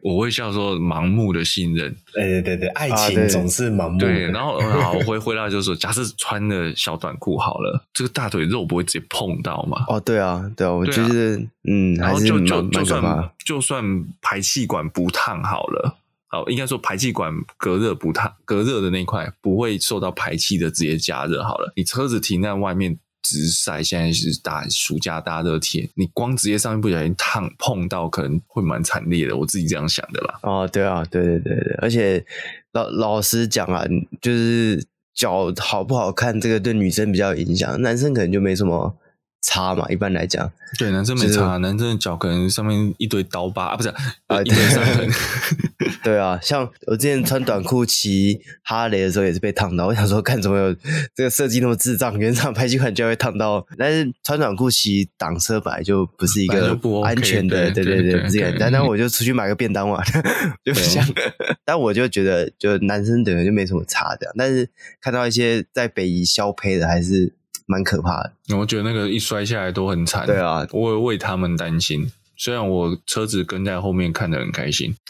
[0.00, 1.94] 我会叫做盲目的信任。
[2.14, 4.07] 对对对对，爱情总是盲目的。
[4.07, 9.85] 对，然后好，我回回来就是说，假设穿了小短裤好了，这个大腿肉不会直接碰到嘛？
[9.88, 13.85] 哦，对啊，对啊，我就是，嗯，然后就就就算就算
[14.22, 15.98] 排气管不烫好了。
[16.29, 21.42] 好，应该说排气管隔热不烫，隔热的那块不会受到排气的直接加热。
[21.42, 29.37] 好了，你车子停在外面直晒，现在是大暑假大热天，你光直接上面不小心烫碰到，可能会蛮惨烈的。
[29.37, 30.38] 我自己这样想的啦。
[30.42, 32.24] 哦，对啊，对对对对，而且
[32.72, 33.85] 老老实讲啊，
[34.20, 38.96] 就是脚好不好看，这个对女生比较有影响，男生可能就没什么。
[39.42, 43.88] 差嘛，一般来讲，对男生没差，就是、男生的脚可能上面一堆刀疤啊，不是
[44.26, 45.09] 啊，一堆伤痕。
[46.05, 49.87] 对啊，像我之前穿短裤骑哈雷的时候也是被烫到。
[49.87, 50.74] 我想说，看怎么有
[51.14, 53.66] 这个设计那么智障，原厂排气管就会烫到。
[53.79, 58.70] 但是穿短裤骑挡车本来就不是一个安全的，对对对，不是简单。
[58.70, 60.03] 那我就出去买个便当嘛，
[60.64, 61.05] 就不像。
[61.64, 64.33] 但我就觉得，就男生等于就没什么差的。
[64.37, 64.68] 但是
[65.00, 67.35] 看到一些在北宜消胚的，还是。
[67.70, 70.26] 蛮可怕的，我觉得那个一摔下来都很惨。
[70.26, 72.11] 对啊，我也为他们担心。
[72.37, 74.96] 虽然我车子跟在后面看得很开心。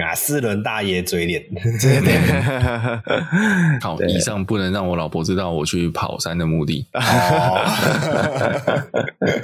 [0.00, 1.42] 啊，四轮大爷嘴脸。
[1.52, 2.14] 对对。
[3.80, 6.86] 好，以上不能让我老婆知道我去跑山的目的。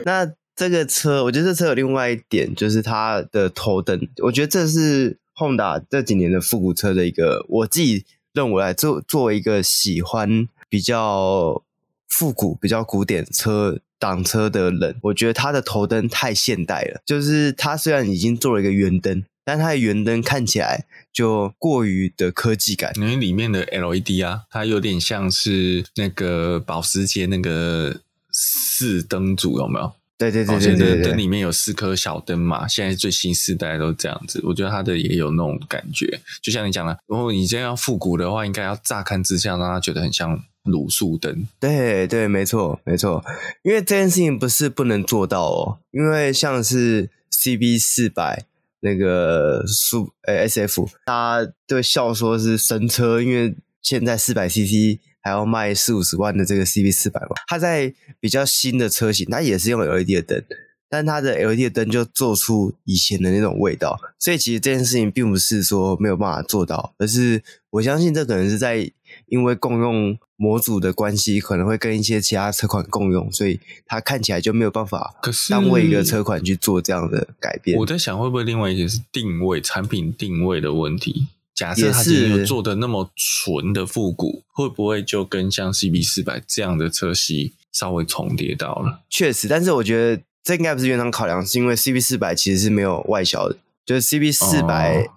[0.06, 4.00] 那这个车，我觉得这车有另外一点，就是它的头灯。
[4.22, 8.06] 我觉得这是 Honda 这几年的复古车的一个，我自己。
[8.36, 11.62] 认为来作作为一个喜欢比较
[12.06, 17.00] 复古、比较古典车挡车的人，我觉得它的头灯太现代了。
[17.06, 22.92] 就是它虽然已经做了一个圆灯，但它的圆灯看起来就过于的科技感。
[22.96, 29.92] 因为里面的 LED 啊，它有点像是那个保时捷那个四灯组，有没有？
[30.18, 41.46] 对对对对对，对，灯里面有四颗小灯嘛，现在最新世代都这样子，我觉得它的也有那种感觉，就像你讲的，如果你真要复古的话，应该要乍看之下让他觉得很像卤素灯。
[41.60, 43.22] 对对，没错没错，
[43.62, 48.44] 因为这件事情不是不能做到哦，因为像是 CB 四百
[48.80, 54.98] 那个速呃 SF，他对笑说是神车，因为现在四百 CC。
[55.26, 57.34] 还要卖四五十万的这个 CB 四百嘛？
[57.48, 60.44] 它在比较新的车型，它也是用 LED 的灯，
[60.88, 63.98] 但它的 LED 的灯就做出以前的那种味道。
[64.20, 68.88] 所以其实这件事情并不是说没有办法做到，而是我相信这可能是在
[69.26, 75.16] 因为共用模组的关系，可能会跟一些其他车款共用，所以它看起来就没有办法。
[75.20, 81.26] 可是单为一个车款去做这样的改变，我在想会不会另外一些是定位产品定位的问题。
[81.56, 89.00] 假设它今天有做的那么纯的复古，会不会就跟像 CB 四百这样的车系稍微重叠到了？
[89.08, 95.08] 确实，但是我觉得这应该不是原厂考量，是因为 CB 四百其实是没有外销的，就是 CB 四百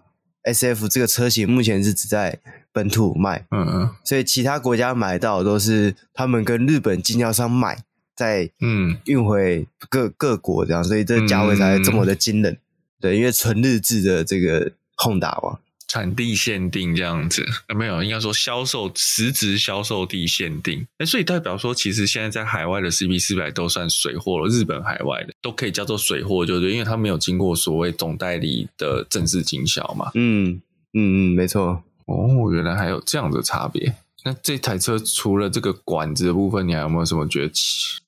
[0.45, 2.39] SF 这个车型目前是只在
[2.71, 7.83] 本土卖，嗯嗯，所以其他国家买到的都是他们跟日本经销商买，
[8.15, 12.53] 再嗯运回各各国这样，所以这价位才这么的惊人。
[12.53, 12.59] 嗯、
[13.01, 15.59] 对，因为纯日制的这个 Honda 嘛。
[15.89, 30.11] 产地限定这样子，啊、没有，应该说销售实质销售地限定，哎，所以代表说，其实现在在海外的 CB 四百都算水货了，日本海外的都可以叫做水货，就对，因为它没有经过所谓总代理的正式经销嘛。
[30.13, 30.61] 嗯
[30.93, 31.83] 嗯嗯，没错。
[32.05, 33.95] 哦，原来还有这样的差别。
[34.25, 37.53] 那这台车除了这个管子的部分，你还有没有什么觉得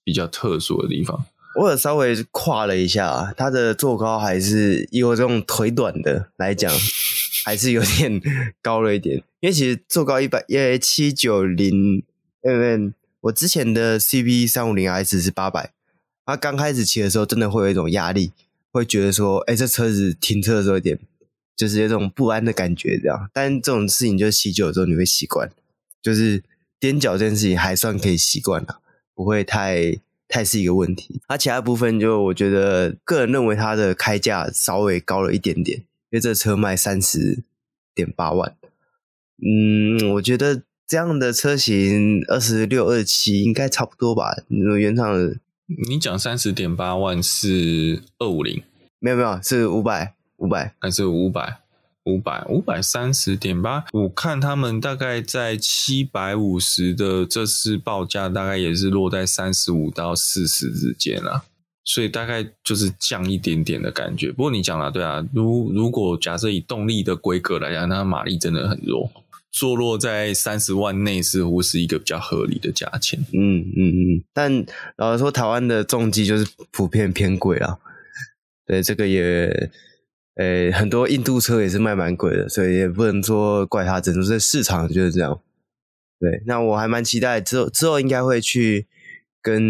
[0.04, 1.26] 比较特殊的地方？
[1.60, 6.72] 我有稍微跨了一下，它的坐高还是以我这种腿短的来讲。
[7.44, 8.22] 还是有点
[8.62, 12.04] 高了一点，因为其实坐高一百，因为七九零
[12.44, 15.72] mm 我之前的 CB 三五零 S 是八百，
[16.24, 18.32] 它刚开始骑的时候，真的会有一种压力，
[18.72, 21.00] 会觉得说，哎，这车子停车的时候有点，
[21.58, 23.28] 就是有种不安的感觉，这样。
[23.34, 25.50] 但这种事情就是骑久了之后你会习惯，
[26.00, 26.44] 就是
[26.80, 28.82] 踮脚这件事情还算可以习惯了，
[29.16, 29.98] 不会太
[30.32, 31.22] 太是一个问题。
[31.28, 37.44] 它其他部分就我觉得个人认为它的开价稍微高了一点点，因为这车卖三十
[37.94, 38.56] 点八万，
[39.38, 40.64] 嗯，我觉得。
[40.88, 44.36] 这样的车型二十六、二十七应该差不多吧？
[44.50, 45.38] 原厂的，
[45.88, 48.62] 你讲三十点八万是二五零？
[49.00, 51.61] 没有没有，是五百五百还是五百
[52.06, 53.86] 五百五百三十点八？
[53.92, 61.44] 我看他们大概在七百五十的这次报价，大概也是落在三十五到四十之间啦，
[61.84, 64.32] 所以大概就是降一点点的感觉。
[64.32, 69.12] 不过你讲了对啊，如如果假设以动力的规格来讲，那马力真的很弱。
[69.54, 73.20] 坐落在三十万内似乎是一个比较合理的价钱。
[73.34, 77.78] 嗯嗯嗯，但老实说，台湾的重机就是普遍偏贵啊。
[78.66, 79.70] 对，这个也，
[80.42, 85.40] 诶，很多印度车也是卖蛮贵的，所以也不能说怪他，只能说市场就是这样。
[86.20, 88.88] 对，那我还蛮期待之后之后应该会去
[89.42, 89.62] 跟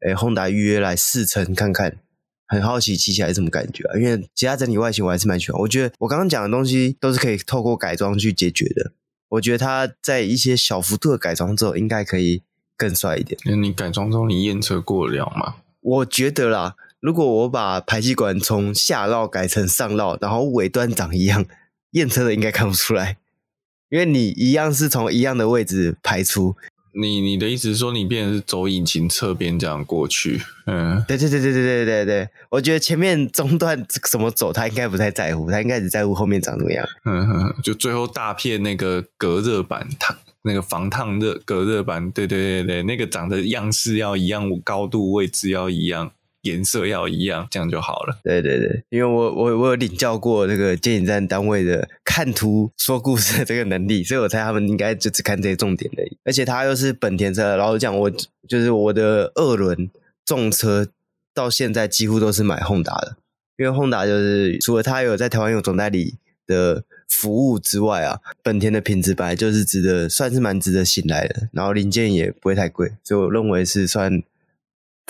[0.00, 1.98] 诶 Honda 预约来试乘看看，
[2.46, 3.98] 很好奇骑起来是什么感觉啊？
[3.98, 5.60] 因为其他整体外形我还是蛮喜欢。
[5.60, 8.92] 我觉得我刚刚讲的东西都是可以透过改装去解决的。
[9.30, 12.42] 我觉得它在一些小幅度的改装之后，应该可以
[12.76, 13.38] 更帅一点。
[13.44, 15.56] 那你改装中，你验车过了吗？
[15.80, 21.46] 我觉得啦，如果我把排气管从下绕改成上绕，然后尾端长一样，
[21.92, 23.16] 验车的应该看不出来，
[23.88, 26.56] 因为你一样是从一样的位置排出。
[26.92, 30.42] 你你的意思是说，你变成是走引擎侧边这样过去？
[30.66, 36.84] 嗯，对对对对对对对对，我觉得前面中段怎么走，他应该不太在乎，他应该只在乎后面长怎么样。
[37.04, 46.10] 嗯哼，就最后大片那个隔热板烫，那个防烫热隔热板，对对对对，那个长的样式要一样，高度位置要一样。
[46.42, 48.18] 颜色要一样，这样就好了。
[48.24, 56.16] 对对对，因为我我我有领教过那个监理站单位的看图说故事的这个能力，所以我猜他们应该就只看这些重点而已。
[56.24, 58.10] 而且它又是本田车，然后讲我
[58.48, 59.90] 就是我的二轮
[60.24, 60.88] 重车
[61.34, 63.16] 到现在几乎都是买 Honda 的，
[63.58, 66.14] 因为 Honda 就是除了它有在台湾有总代理
[66.46, 74.22] 的服务之外啊，本田的品质本来就是值得，算是蛮值得信赖的，然后零件也不会太贵，所以我认为是算。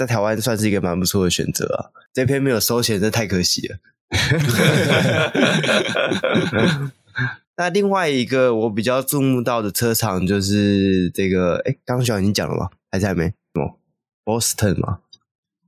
[0.01, 1.93] 在台湾算是一个蛮不错的选择啊！
[2.15, 3.77] 这篇没有收钱，这太可惜了。
[7.59, 12.71] 那另外一个我比较注目到的车厂就是这个，哎，刚刚小已经讲了吗？
[12.91, 13.27] 还是还没？
[13.27, 13.77] 哦
[14.25, 15.01] ，Boston 吗？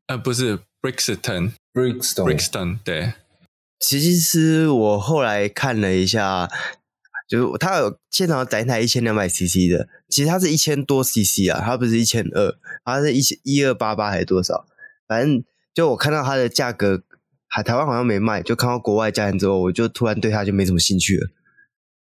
[0.06, 3.12] 呃，不是，Brixton，Brixton，Brixton，对。
[3.78, 6.48] 其实我后来看了一下。
[7.28, 12.54] 就是它有现场展台一千两百 CC 的，其实它是一千多 CC 啊，它不是一千二，
[12.84, 14.66] 它是一千一二八八还是多少？
[15.08, 15.42] 反正
[15.74, 17.02] 就我看到它的价格，
[17.48, 21.28] 还台湾好像没卖，就看到国外价钱之后，我就突然对它就没什么兴趣了，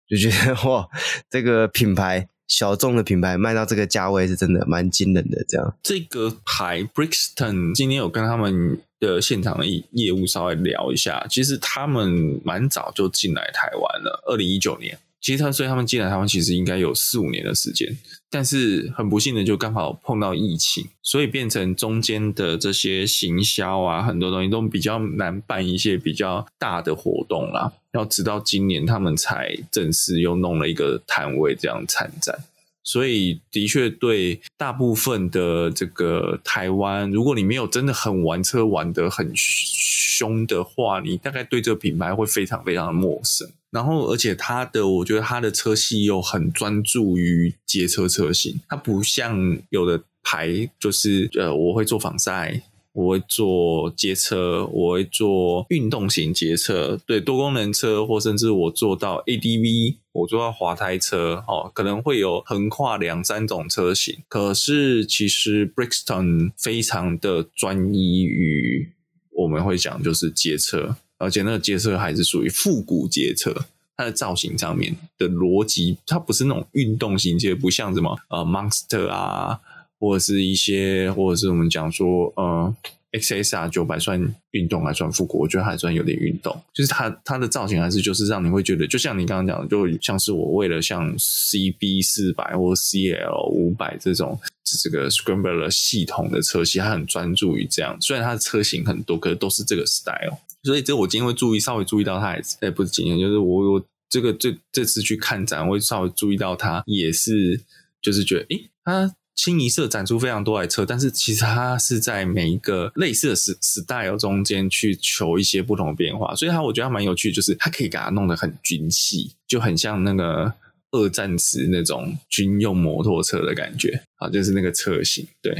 [0.08, 0.88] 就觉得 哇，
[1.28, 5.44] 这个品牌小众的品牌卖到这个价位是真的蛮惊人的。
[5.48, 14.98] 这样，这个牌 Brixton 今天有跟他们的现场的业务稍微聊一下，其实他们蛮早就进来台湾了，二零一九年。
[15.26, 17.98] 其实他，所以他们进来台湾其实应该有四五年的时间，
[18.30, 27.72] 但是很不幸的就刚好碰到疫情，所以变成中间的这些行销啊，很多东西都比较难办一些比较大的活动啦。
[27.92, 32.44] 要直到今年他们才正式又弄了一个摊位这样参展，
[32.86, 43.50] 所以的确对大部分的这个台湾，如果你没有真的很玩车玩得很凶的话，你大概对这个品牌会非常非常的陌生。
[43.70, 52.62] 然后，而且它的，我觉得它的车系又很专注于街车车型，它不像有的牌，就是呃，我会做防晒，
[52.96, 64.16] 我会做街车，我会做运动型街车，对，多功能车，或甚至我做到 ADV，我做到滑胎车，哦，可能会有横跨两三种车型。
[64.28, 68.90] 可是其实 Brixton 非常的专一于
[69.32, 70.96] 我们会讲就是街车。
[71.18, 73.54] 而且那个街车还是属于复古街车，
[73.94, 79.60] 它的造型上面的逻辑，它不是那种运动型街，不像什么呃 Monster 啊，
[79.98, 82.74] 或者是一些，或者是我们讲说呃
[83.12, 86.54] XSR 九百算运动还算复古，我觉得还算有点运动。
[86.74, 94.38] 就是它它的造型还是就是让你会觉得，就像你刚刚讲的，就像是我为了像 CB 四百或 CL 五百这种
[94.82, 97.96] 这个 Scrambler 系统的车系，它很专注于这样。
[98.00, 100.38] 虽然它的车型很多，可是都是这个 style。
[100.62, 107.60] 所以这我今天会注意，稍微注意到他，哎，不是今天，就是我我这个这这次去看展，我会稍微注意到它，也是
[108.02, 120.54] 就是觉得，诶，它清一色展出非常多台车，但是其实它是在每一个类似的 style 中间去求一些不同的变化，所以它我觉得它蛮有趣，就是它可以给它弄得很军系，就很像那个
[120.90, 125.28] 二战时那种军用摩托车的感觉啊，就是那个车型。
[125.42, 125.52] 对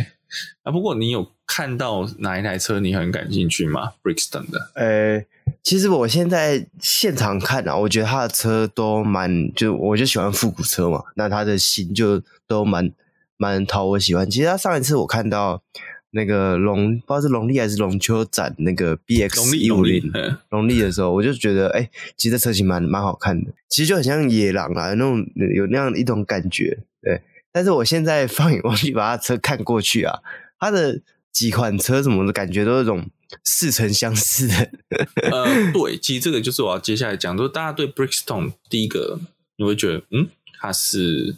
[0.63, 4.71] 啊，不过你有看到哪一台车你很感兴趣吗？Brixton 的？
[4.75, 5.23] 呃，
[5.63, 12.91] 其实我现在现场看啊，我觉得它的车都蛮，就我就喜欢复古车嘛，那它的型就都蛮。
[13.37, 14.31] 蛮讨我喜欢。
[14.31, 15.63] 其实他上一次我看到
[16.11, 20.11] 那个龙，不知道是龙利还是龙丘展那个 BX 一五零
[20.51, 23.51] 龙利的时候，我就觉得，哎、欸，其实这车型蛮蛮好看的。
[23.69, 25.19] 其实就很像野狼啊，那种
[25.55, 26.79] 有那样一种感觉。
[27.03, 27.21] 对，
[27.53, 30.21] 但是我现在放眼望去，把他车看过去啊，
[30.59, 31.01] 他的
[31.33, 33.05] 几款车什么的感觉都是这种
[33.45, 34.71] 似曾相识的。
[35.31, 39.21] 呃， 对，其实这个就是我要接下来讲，就是大家对 Brixton 第一个
[39.57, 40.29] 你会觉得，嗯，
[40.59, 41.37] 它是。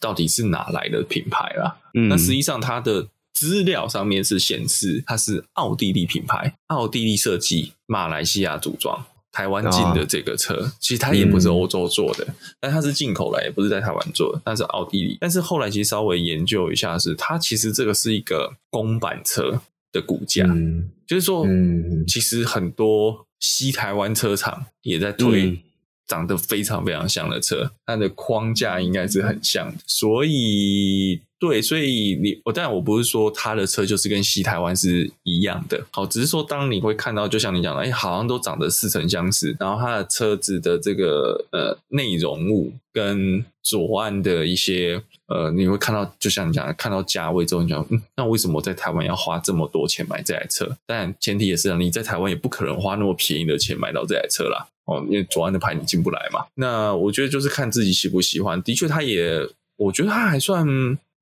[0.00, 1.76] 到底是哪来的品牌啦？
[1.94, 15.16] 嗯，那实际上它的资料上面是显示它是奥地利品牌，奥地利设计，马来西亚组装，台湾进的这个车，哦、其实它也不是欧洲做的，嗯、但它是进口来，也不是在台湾做的，但是奥地利。
[15.20, 25.62] 但是后来其实稍微研究一下是，是它其实这个是一个公版车的骨架，嗯、就是说，嗯，其实很多西台湾车厂也在推。
[26.06, 50.76] 长得非常非常像的车，它的框架应该是很像，所以对，所以你我当然我不是说它的车就是跟西台湾是一样的，好，只是说当你会看到，就像你讲的，哎，好像都长得似曾相识，然后它的车子的这个呃内容物跟左岸的一些呃，你会看到，就像你讲的，看到价位之后，你讲，嗯，那为什么我在台湾要花这么多钱买这台车？
[50.86, 54.66] 但前提也是你在台湾也不可能花那么便宜的钱买到这台车啦。
[54.84, 56.44] 哦，因为左岸的牌你进不来嘛。
[56.56, 58.60] 那我觉得就是看自己喜不喜欢。
[58.62, 60.66] 的确，它也，我觉得它还算，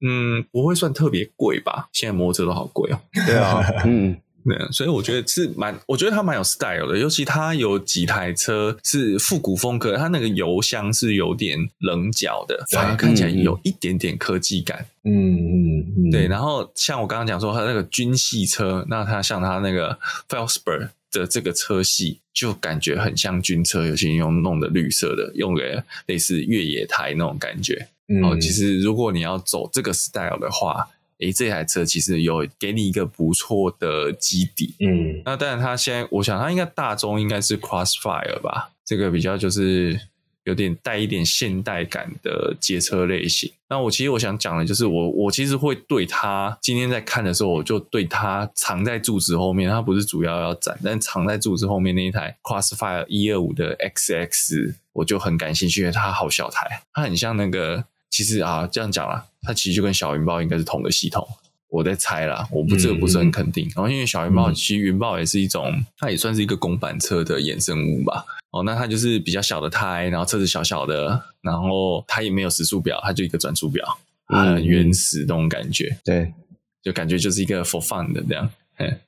[0.00, 1.88] 嗯，不会算特别贵吧。
[1.92, 2.98] 现在摩托车都好贵哦。
[3.26, 6.98] 对啊， 嗯，对，所以我觉得是蛮，我觉得它蛮有 style 的。
[6.98, 14.86] 尤其它有几台车是复古风格，它那个油箱是有点棱角的，反而看起来有一点点科技感。
[15.04, 16.26] 嗯嗯嗯，对。
[16.26, 27.88] 然后像我刚刚讲说，它那个军系车，那它像它那个 Felsper 的这个车系就感觉很像军车，尤其用弄的绿色的，用个类似越野胎那种感觉。
[28.08, 30.88] 嗯，哦，其实如果你要走这个 style 的话，
[31.20, 34.74] 诶，这台车其实有给你一个不错的基底。
[34.80, 40.00] 嗯，那当然，它现在我想它应该大众应该是 Crossfire 吧，这个比较就是。
[40.44, 43.52] 有点带一点现代感的街车类型。
[43.68, 61.26] 那我其实我想讲的就是我，我我其实会对它今天在看的时候，我就对它藏在柱子后面，它不是主要要展，但藏在柱子后面那一台 Crossfire 一二五的 XX，我就很感兴趣，因为它好小台，它很像那个，其实啊这样讲啦，它其实就跟小云豹应该是同个系统。
[61.68, 63.64] 我在猜啦，我不这个不是很肯定。
[63.76, 68.24] 然后、嗯、因为小云豹，其实云豹也是一种，它也算是一个公版车的衍生物吧。
[68.50, 73.86] 哦，那它就是比较小的胎，然后车子小小的，然后它也没有时速表，它就一个转速表，
[74.26, 75.96] 很原始那种感觉。
[76.04, 76.32] 对，
[76.82, 78.50] 就感觉就是一个 for fun 的这样。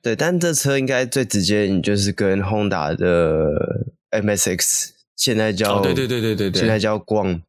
[0.01, 7.41] 对，但这车应该最直接，你就是跟 Honda 的 MSX 现在叫，对对对对对对，现在叫光。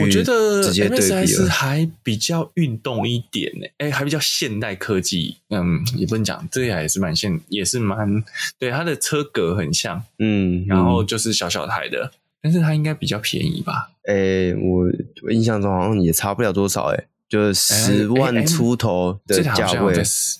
[0.00, 5.36] 我觉得 MSX 还比较运动一点呢，哎，还比较现代科技。
[5.50, 8.24] 嗯，也不能讲，这台也是蛮现，也是蛮
[8.58, 8.70] 对。
[8.70, 12.10] 它的车格很像，嗯，然后就是小小台的，
[12.40, 13.90] 但是它应该比较便宜吧？
[14.04, 14.86] 哎，我
[15.22, 19.94] 我印象中好像也差不了多少，哎，就是十万出头的价位。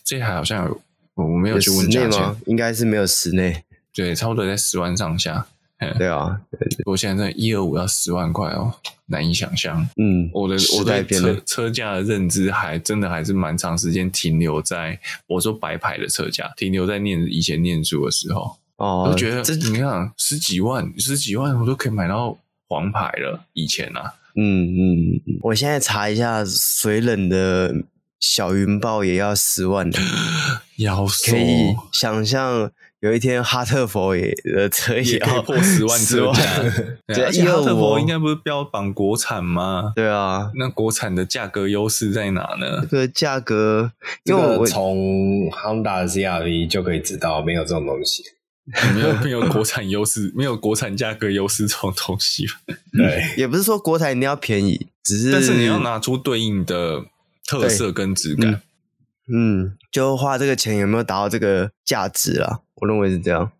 [0.04, 0.80] 这台好像有，
[1.16, 5.46] 我没有去问价钱，应该是没有室内，对，差不多在十万上下。
[5.98, 6.40] 对啊，
[6.86, 8.72] 我现在这一二五要十万块哦，
[9.06, 9.86] 难以想象。
[9.96, 22.36] 嗯，我的我对车车价的认知还真的还是蛮长时间停留在我说白牌的车价，停留在念以前念书的时候哦，我觉得这你看十几万十几万我都可以买到
[22.68, 23.44] 黄牌了。
[23.52, 27.74] 以前啊，嗯嗯，我现在查一下，水冷的
[28.18, 29.98] 小云豹也要十万的，
[30.78, 32.70] 要可以想象。
[33.04, 36.42] 有一天，哈特佛也的车也要破十万车价，
[37.22, 39.92] 而且哈特佛应该不是标榜国产吗？
[39.94, 42.86] 对啊，那国产的价格优势在哪呢？
[42.90, 43.92] 这个价格，
[44.24, 44.96] 因为我从
[45.50, 48.24] Honda 的 CR-V 就可以知道，没有这种东西，
[48.94, 52.46] 没有没有国产优势， 没有国产价格优势这种东西。
[52.96, 57.04] 对， 也不是说国产一定要便宜，只是但是你要拿出对应的
[57.46, 58.50] 特色跟质感。
[58.50, 58.60] 嗯，
[59.90, 62.60] 就花这个钱有没有达到这个价值啊？
[62.76, 63.52] 我认为是这样，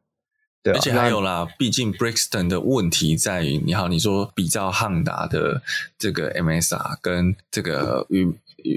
[0.62, 5.62] 对、啊，而且还有啦，毕竟 Brixton 的问题在于，你好，你说比较汉达的
[5.98, 8.36] 这个 MSR 跟这个云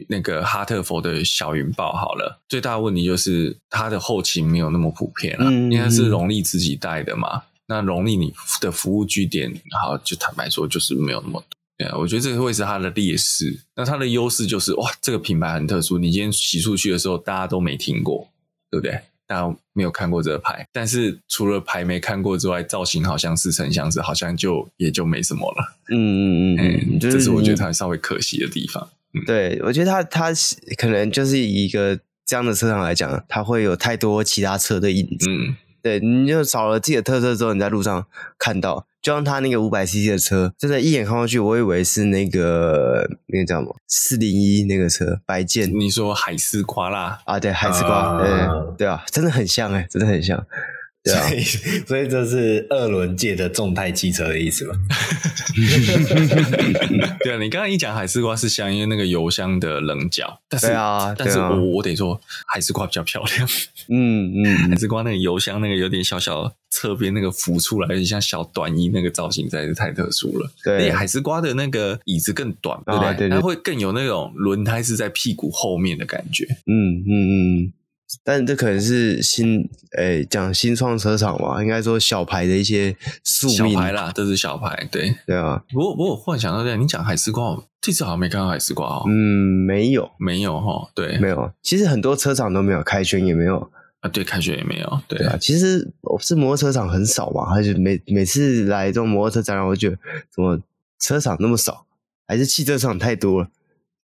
[0.10, 7.44] 那个哈特佛的小云豹好了，最大的问题就是它的后勤没有那么普遍啊，嗯、因为是荣利自己带的嘛。
[7.70, 11.57] 那荣利你的服务据点，好，就坦白说就是没有那么多。
[11.78, 13.62] 对啊，我觉得这个会是它的劣势。
[13.76, 18.30] 那它的优势就是哇，这个品牌很特殊，你今天骑出去的时候，大家都没听过，
[18.72, 19.00] 对不对？
[19.28, 25.78] 大家没有看过这个牌，但是除了牌没看过之外，造型好像似曾相识，好像就也就没什么了。
[25.90, 28.90] 嗯嗯嗯，嗯，这是我觉得它稍微可惜的地方。
[29.14, 30.32] 嗯、对，我觉得它它
[30.78, 35.30] 可能就是以一个这样的车厂来讲，它会有太多其他车的影子。
[35.30, 38.08] 嗯，对，你就少了自己的特色之后，你在路上
[38.40, 38.88] 看到。
[39.08, 45.72] 就像他那个五百 CC 的车，真的，一眼看过去，我以为是那个那个叫什么四零一那个车，白剑。
[45.74, 47.40] 你说海丝夸啦啊？
[47.40, 50.46] 对，海丝夸，对、uh、对啊，真的很像哎，真的很像。
[51.08, 51.42] 对啊，所以，
[51.86, 54.76] 所以这是二轮界的众泰汽车的意思吗？
[57.24, 63.48] 对啊，你刚刚一讲海丝瓜是香因为那个油箱的棱角，但是啊，但是我我得说海丝瓜比较漂亮。
[63.90, 70.52] 嗯嗯，海丝瓜那个油箱那个有点小小侧边那个浮出来，有点像小短衣那个造型，实在是太特殊了。
[70.64, 73.30] 对，海丝瓜的那个椅子更短，对不对？
[73.30, 76.46] 它会更有那种轮胎是在屁股后面的感觉。
[76.66, 77.12] 嗯嗯
[77.64, 77.74] 嗯。
[78.24, 83.74] 但这可能是新诶讲新创车厂嘛，应该说小牌的一些宿命。
[83.74, 85.62] 小牌啦，都是小牌，对对啊。
[85.70, 89.04] 不过不过我忽然想到这样，你讲海丝瓜，这次好像没看到海丝瓜哦。
[89.08, 89.12] 嗯，
[89.66, 91.52] 没有，没有哈，对，没有。
[91.62, 95.36] 其实很多车厂都没有，开圈也没有啊，对，凯旋也没有，对，对啊。
[95.38, 99.98] 其实是摩托车厂很少嘛，而且每每次来这种摩托车展览，我觉得
[100.34, 100.58] 怎么
[101.00, 101.86] 车厂那么少，
[102.26, 103.50] 还是汽车厂太多了？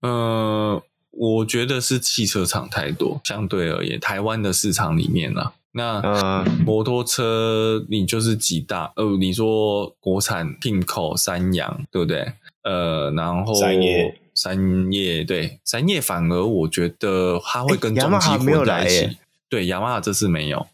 [0.02, 0.84] 嗯、呃。
[1.20, 12.34] 我觉得是汽车厂太多，相对而言，台湾的市场里面呢、啊，那摩托车你就是几大，呃，你说国产进口三洋，对不对？
[12.63, 19.18] 呃，然后三叶，三叶，对，三叶反而我觉得它会跟重机混在一起，
[19.49, 20.68] 对，雅马哈这次没有，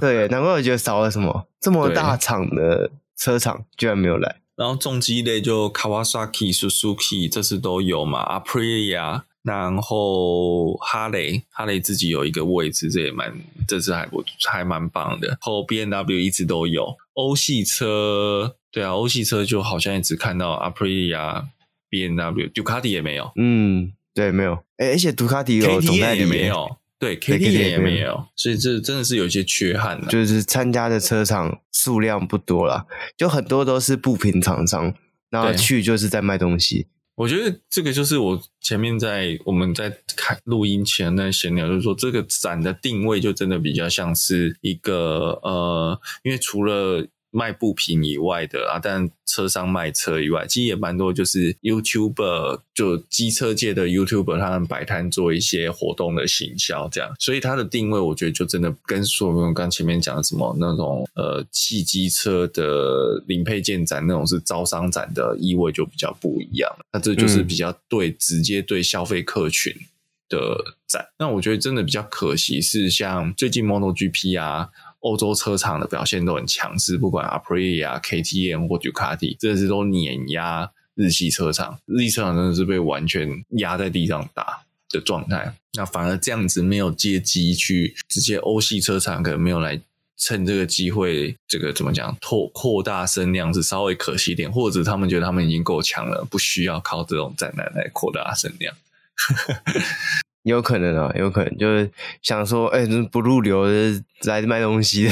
[0.00, 9.22] 对，难怪我觉得少了什么，这么大厂的车厂居然没有来，然后重机类就 Kawasaki、Suzuki 这次都有嘛，Aprilia。
[9.48, 13.32] 然后哈雷，哈雷自己有一个位置，这也蛮，
[13.66, 15.38] 这次还不还蛮棒的。
[15.40, 16.94] 后 B N W 一直都有。
[17.14, 21.46] 欧系车，对啊，欧系车就好像一直看到 Aprilia、
[21.88, 32.86] B N W、杜卡迪也没有，嗯，对，没有，哎，而且杜卡迪有总代理也没有，对，KTM 也没有，所以这真的是有一些缺憾的，就是参加的车厂数量不多了，
[33.16, 34.94] 就很多都是不平厂商，
[35.30, 36.86] 然后去就是在卖东西。
[37.18, 47.06] 我觉得这个就是我前面在我们在开录音前那闲聊，就是说这个展的定位就真的比较像是一个呃，因为除了。
[47.38, 66.68] 卖布品以外的啊，但车商卖车以外，其实也蛮多，就是 YouTuber 就机车界的 YouTuber，他们摆摊做一些活动的行销，这样，所以它的定位，我觉得就真的跟说我们刚前面讲的什么那种呃汽机车的零配件展那种是招商展的意味就比较不一样。
[66.92, 69.72] 那这就是比较对、嗯、直接对消费客群
[70.28, 71.06] 的展。
[71.18, 74.70] 那我觉得真的比较可惜是像最近 MotoGP 啊。
[75.00, 81.78] 欧洲车厂的表现都很强势，不管 Aprilia、KTM 或 Ducati，这是都碾压日系车厂。
[81.86, 85.54] 日系车厂真的是被完全压在地上打的状态。
[85.74, 89.80] 那反而这样子没有接机去直接欧系车厂可能没有来
[90.16, 98.74] 趁这个机会，这个怎么讲拓扩大声量是稍微可惜一点，或者他们觉得他们已经够强了，不需要靠这种展览来扩大声量。
[100.42, 101.90] 有可能啊，有可能就是
[102.22, 105.10] 想说，哎、欸，不入流的来卖东西的，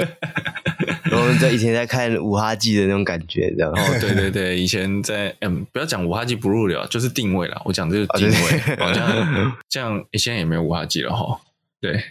[1.10, 3.70] 然后在以前在看五哈机的那种感觉，这样。
[3.70, 7.60] 哦，对对对，以前在嗯，不要讲五哈机不入流，就是定位了。
[7.64, 9.06] 我讲就是定位，好像、
[9.44, 11.40] 哦、这样，现在也没有五哈机了哈。
[11.80, 12.02] 对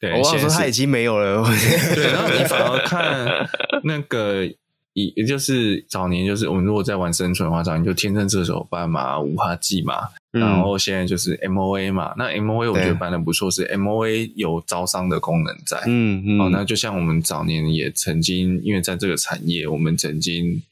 [0.00, 1.44] 对，我说他已经没有了。
[1.94, 3.48] 对，然后你反而 看
[3.84, 4.48] 那个。
[4.94, 12.14] 也也就是早年，就是我们如果在玩生存的话，早年就天生射手斑马，五哈机嘛，嗯、然后现在就是 M O A 嘛。
[12.16, 15.80] 那 M O A 我觉得办的不错，是 M O A 有招商的功能在。
[15.86, 16.40] 嗯嗯。
[16.40, 20.62] 哦，那就像我们早年也曾经，因为在这个产业，我们曾经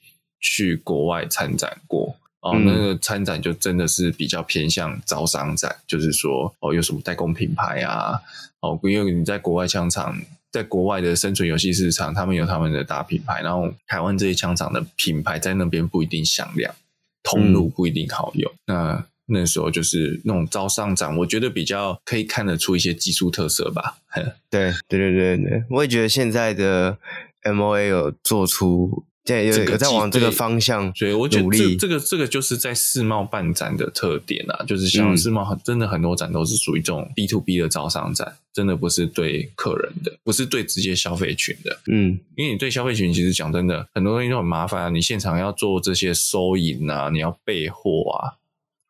[0.40, 2.16] 去国外参展过。
[2.40, 8.20] 哦，那个参展就真的是比较偏向招商展，就是说哦，有什么代工品牌啊？
[8.60, 10.20] 哦，因为你在国外枪厂。
[10.52, 16.74] 在国外的生存游戏市场，他们有他们的大品牌，然后台湾这些枪厂的品牌在那边不一定响亮，
[17.22, 18.52] 通路不一定好用。
[18.66, 23.96] 嗯、那那时候就是那种招商展，我觉得比较可以看得出一些技术特色吧。
[24.50, 26.98] 对对对对对，我也觉得现在的
[27.44, 41.78] MOA 有做出对，有有在往这个方向所以我觉得这这个这个就是在世贸办展的特点啊，就是像世贸很真的很多展都是属于这种 B to B 的招商展，真的不是对客人的，不是对直接消费群的。
[41.92, 48.34] 嗯，因为你对消费群其实讲真的，很多东西都很麻烦啊，你现场要做这些收银啊，你要备货啊，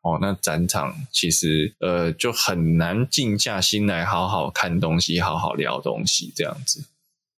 [0.01, 6.85] 哦，那展场其实呃就很难静下心来好好看东西，好好聊东西这样子。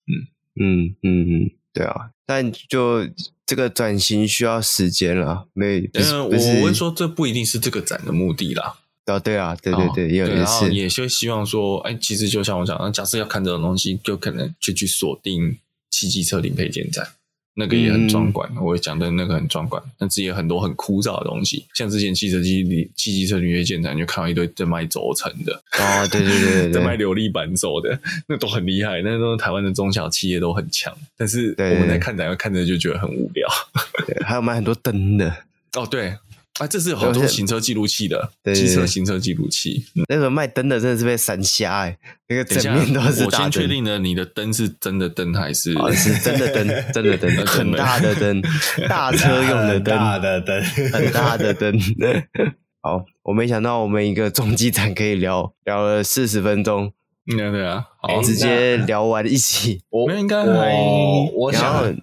[0.07, 0.27] 嗯
[0.59, 1.51] 嗯嗯嗯。
[1.73, 3.09] 对啊，但就
[3.47, 8.75] 这个转型需要时间了，没，嗯，我会说这不一定是这个展的目的啦。
[9.05, 15.57] 啊，对啊，对对对，也、有、也是，也就希望说，哎，其实就像我讲，那假设要看这种东西，就可能就去锁定
[15.89, 17.13] 七机车零配件展。
[17.55, 33.47] 那个也很壮观，嗯、我讲的那个很壮观，但是也很多很枯燥的东西，像之前汽车机里汽机车履约建材，就看到一堆在卖轴承的，哦，对对对，对，在 卖流力扳手的，那都很厉害，那都是台湾的中小企业都很强，但是我们在看展，看着就觉得很无聊。
[34.07, 35.29] 对，还有卖很多灯的，
[35.73, 36.15] 哦，对。
[36.59, 39.83] 啊，这是有很多行车记录器的，机车行车记录器。
[40.07, 41.97] 那个卖灯的真的是被闪瞎哎，
[42.27, 43.25] 那个整面都是。
[43.25, 45.73] 我先确定了，你的灯是真的灯还是？
[45.95, 48.41] 是真的灯， 真的灯，很大的灯，
[48.87, 51.79] 大车用的灯，大的灯，很大的灯。
[52.81, 56.93] 好，我没想到我们一个重机展可以聊聊了四十分钟。
[57.25, 59.81] 对对啊，好，直接 聊完一起。
[59.89, 61.95] 我应该我我想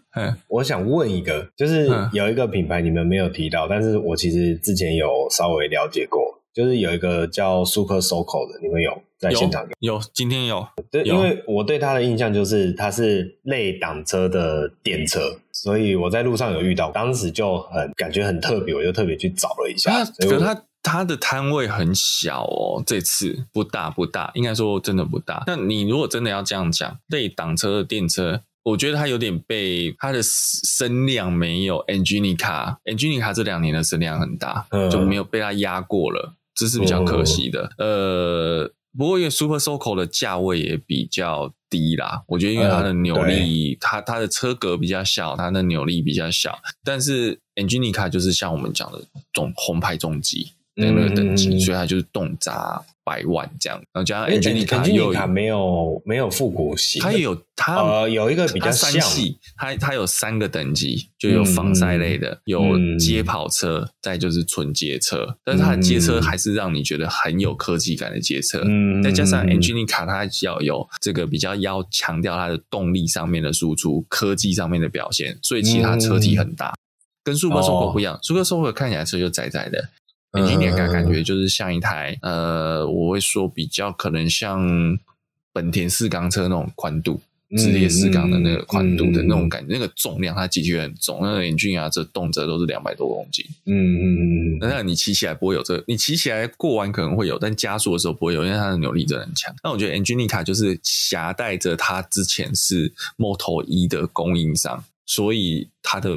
[0.48, 6.22] 我想问一个，就是有一个品牌你们没有提到，但是我其实之前有稍微了解过，
[6.54, 9.94] 就是有一个叫 Super Soco 的，你们有在现场有？
[9.94, 10.66] 有，今天有。
[10.90, 15.20] 对，因为我对他的印象就是他是类挡车的电车，
[15.52, 20.02] 所以我在路上有遇到，当时就很感觉很特别，我就特别去找了一下。
[20.18, 20.64] 可是它。
[20.82, 25.44] 它的摊位很小哦，这次不大不大，应该说真的不大。
[25.46, 37.70] 那你如果真的要这样讲，类挡车的电车，我觉得它有点被它的声量没有 Angelica，Angelica 这两年的声量很大，嗯、就没有被它压过了，这是比较可惜的。
[37.76, 50.52] 嗯、呃，不过因为 Super Soco 的价位也比较低啦，我觉得因为它的扭力，嗯、它它的车格比较小，它的扭力比较小，但是 Angelica 就是像我们讲的这种红牌重机。
[50.74, 53.76] 那个等级，嗯、所以它就是动辄百万这样。
[53.92, 65.36] 然后加上 Angelica 没有没有复古系，它也有它呃有一个比较三系，它它有三个等级，就有防晒类的，嗯、有街跑车，嗯、再就是纯街车。
[65.44, 68.62] 但是它的街车还是让你觉得很有科技感的街车。
[68.64, 76.78] 嗯，再加上 Angelica 它要有这个比较要强调它的动力上面的输出，科技上面的表现，所以其他车体很大，嗯、
[77.24, 78.14] 跟 Super Soco 不一样。
[78.14, 79.88] 哦、Super Soco 看起来车就窄窄的。
[80.32, 84.98] Angelica 感觉就是像一台呃，我会说比较可能像
[85.52, 87.20] 本田四缸车那种宽度，
[87.58, 93.44] 直列四缸的那个宽度的那种感觉，那个重量它的确很重，那个 Angelica 这动辄都是两百多公斤。
[93.66, 94.02] 嗯嗯
[94.54, 99.52] 嗯，那你骑起来不会有这个，你骑起来过弯可能会有，但加速的时候不会有，因为它的扭力真的很强。
[99.64, 100.78] 那我觉得 Angelica 就是
[101.10, 104.84] 夹带着它之前是 Moto 一的供应商。
[105.10, 106.16] 所以他的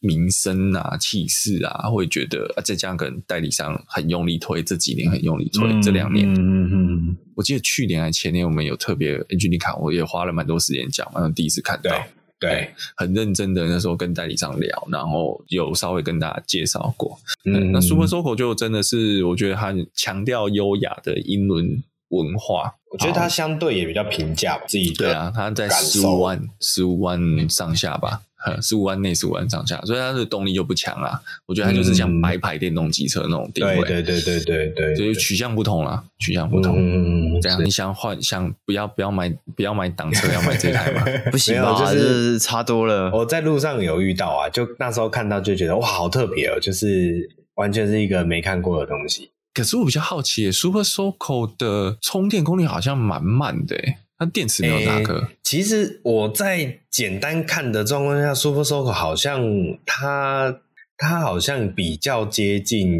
[0.00, 12.70] 名声啊、气势啊，会觉得啊，再加上可能代理商很用力推，这几年很用力推，嗯、这两年，嗯嗯嗯，我记得去年还前年我们有特别 Angelica，我也花了蛮多时间讲，然后第一次看到，对，对。
[12.96, 17.20] 很认真的那时候跟代理商聊，然后有稍微跟大家介绍过。
[17.44, 27.20] 嗯，那 Super Soco 就真的是，我觉得他强调优雅的英伦文化，我觉得它相对也比较平价吧，自己对啊，它在十五万十五万
[27.50, 28.22] 上下吧。
[28.62, 31.20] 十五万内，十五万上下，所以它的动力就不强啊。
[31.46, 36.76] 我觉得它就是像白牌电动机车那种定位，对对对对对对，所以取向不同啦，取向不同。
[36.78, 41.04] 嗯，这样你想换，想不要不要买不要买挡车，要买这台吗？
[41.30, 43.10] 不行吧，就是差多了。
[43.12, 49.30] 我在路上有遇到啊，就那时候看到就觉得哇，好特别哦，就是完全是一个没看过的东西。
[49.52, 53.96] 可是我比较好奇，Super Soco 的充电功率好像蛮慢的诶。
[54.20, 55.28] 它电池没有大颗、欸。
[55.42, 59.42] 其实我在简单看的状况下，Super Soco 好像
[59.86, 60.60] 它
[60.98, 62.92] 它好像比较接近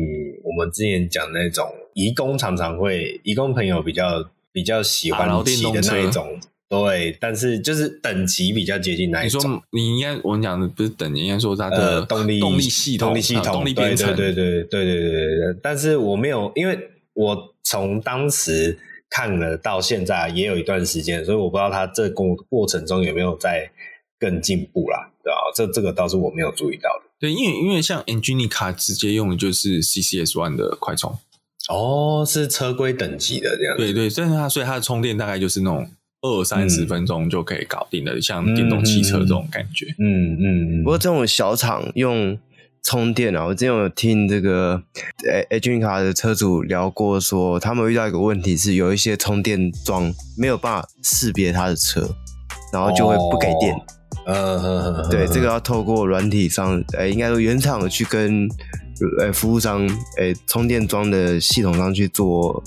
[0.43, 6.41] 我们之前讲那种移工常常会移工朋友比较比较喜欢骑的那一种，
[6.71, 7.15] 对。
[7.21, 9.39] 但是就是等级比较接近那一种。
[9.43, 15.61] 你说你应该我们讲的不是等级，应该说它的动力动力系统、动力系统、动力编程，对对对对对对对。
[15.63, 16.79] 但是我没有，因为
[17.13, 18.79] 我从当时。
[19.11, 23.71] 看了到现在也有一段时间，所以我不知道他这过过程中有没有在
[24.19, 25.37] 更进步啦，对吧？
[25.55, 27.11] 这这个倒是我没有注意到的。
[27.19, 31.19] 对，因为因为像 Angelica 直接用的就是 CCS One 的快充，
[31.69, 33.83] 哦，是车规等级的这样子。
[33.83, 35.91] 对对，但是它所以它的充电大概就是那种
[36.23, 39.95] 二三十分钟就可以搞定的，嗯、像电动汽车这种感觉。
[39.99, 40.85] 嗯嗯。
[40.85, 42.39] 不过这种小厂用
[42.83, 44.83] 充电啊，我之前有听这个
[45.31, 52.09] 诶，H 卡的车主聊过说，说他们遇到一个问题是，有一些充电桩没有办法识别他的车，
[52.73, 53.75] 然后就会不给电。
[54.27, 55.11] 嗯嗯嗯。
[55.11, 58.49] 对，这个要透过软体上，诶，应该说原厂去跟
[59.21, 59.87] 诶服务商，
[60.19, 62.63] 诶充电桩的系统上去做。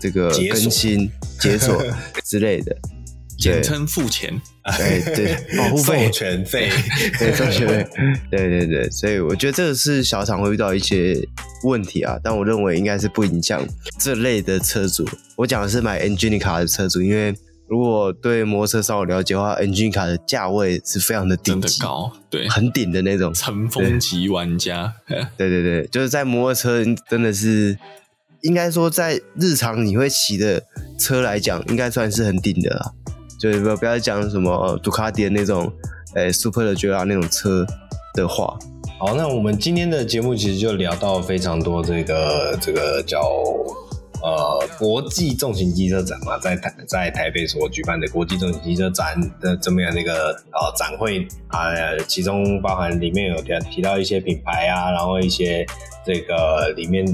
[0.00, 1.08] 这个更新、
[1.40, 1.80] 解锁
[2.24, 2.76] 之类的，
[3.38, 4.34] 简称付钱，
[4.76, 6.70] 对对， 保护费、授权费，
[7.18, 7.88] 对 授权费，
[8.30, 11.16] 对对对，所以我觉得这个是小厂会遇到一些
[11.64, 13.66] 问题啊，但我认为应该是不影响
[13.98, 15.08] 这类的车主。
[15.36, 17.34] 我讲的是买 Engine 的车主，因为
[17.66, 24.94] 如果对摩托车稍有了解的话，Engine 的价位是非常的顶级，高，对，很顶的那种，尘封级玩家，
[25.36, 27.76] 对对对，就是在摩托车真的是。
[28.42, 30.64] 应该说，在日常你会骑的
[30.98, 32.90] 车来讲，应该算是很顶的啦。
[33.42, 35.68] 就不要不要讲什么杜卡迪的那种，
[36.14, 37.66] 诶、，Super 的 Gra 那种车
[38.14, 38.56] 的话。
[39.00, 43.20] 好，那我们今天的节目其实就聊到非常多这个这个叫
[44.22, 51.74] 呃国际重型机车展嘛，在台在台北所举办的国际重型机车展的这么样的一个呃展会啊，
[52.06, 55.66] 其中包含里面有提提到一些品牌啊，然后一些
[56.06, 57.04] 这个里面。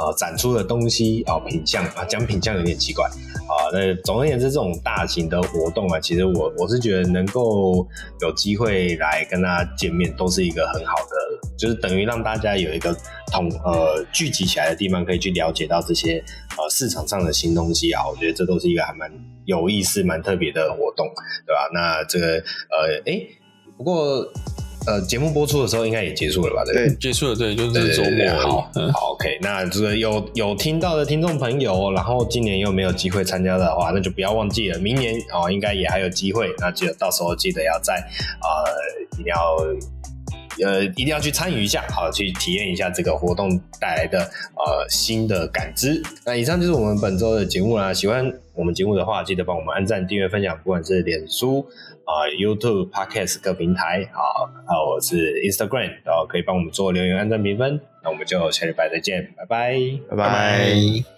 [0.00, 3.52] 呃，展出的东西啊、哦，品相啊，讲品相有点奇怪啊。
[3.72, 7.86] 那总而言之，这种大型的活动啊，其实我我是觉得能够
[8.20, 12.96] 有机会来跟大家见面，都是一个很好的，就是等于让大家有一个
[13.32, 16.22] 同呃聚集起来的地方，可以去了解到这些
[16.56, 18.06] 呃市场上的新东西啊。
[18.08, 19.10] 我觉得这都是一个还蛮
[19.46, 21.06] 有意思、蛮特别的活动，
[21.44, 21.68] 对吧？
[21.74, 22.26] 那这个
[22.70, 23.20] 呃，哎，
[23.76, 24.30] 不过。
[24.88, 26.64] 呃，节目播出的时候应该也结束了吧？
[26.64, 28.26] 对，结束了，对，就是周末。
[28.38, 29.38] 好，嗯、好，OK。
[29.42, 36.48] 那这个有有听到的听众朋友，然后今年又没有机会参加的话，那就不要忘记了，明年啊、哦，应该也还有机会。
[36.58, 37.96] 那记得到时候记得要在
[38.40, 39.56] 呃，一定要
[40.66, 46.02] 呃，一定要去参与一下，好，去体验一下这个活动带来的呃新的感知。
[46.24, 47.92] 那以上就是我们本周的节目啦。
[47.92, 51.66] 喜欢我们节目的话，记得帮我们按赞、订阅、分享，不管是脸书。
[52.08, 59.78] 啊、YouTube、Podcast 各平台，好，那我是 Instagram，然后可以帮我们做留言、按赞、评分，那我们就下礼拜再见，拜拜，
[60.08, 61.17] 拜拜。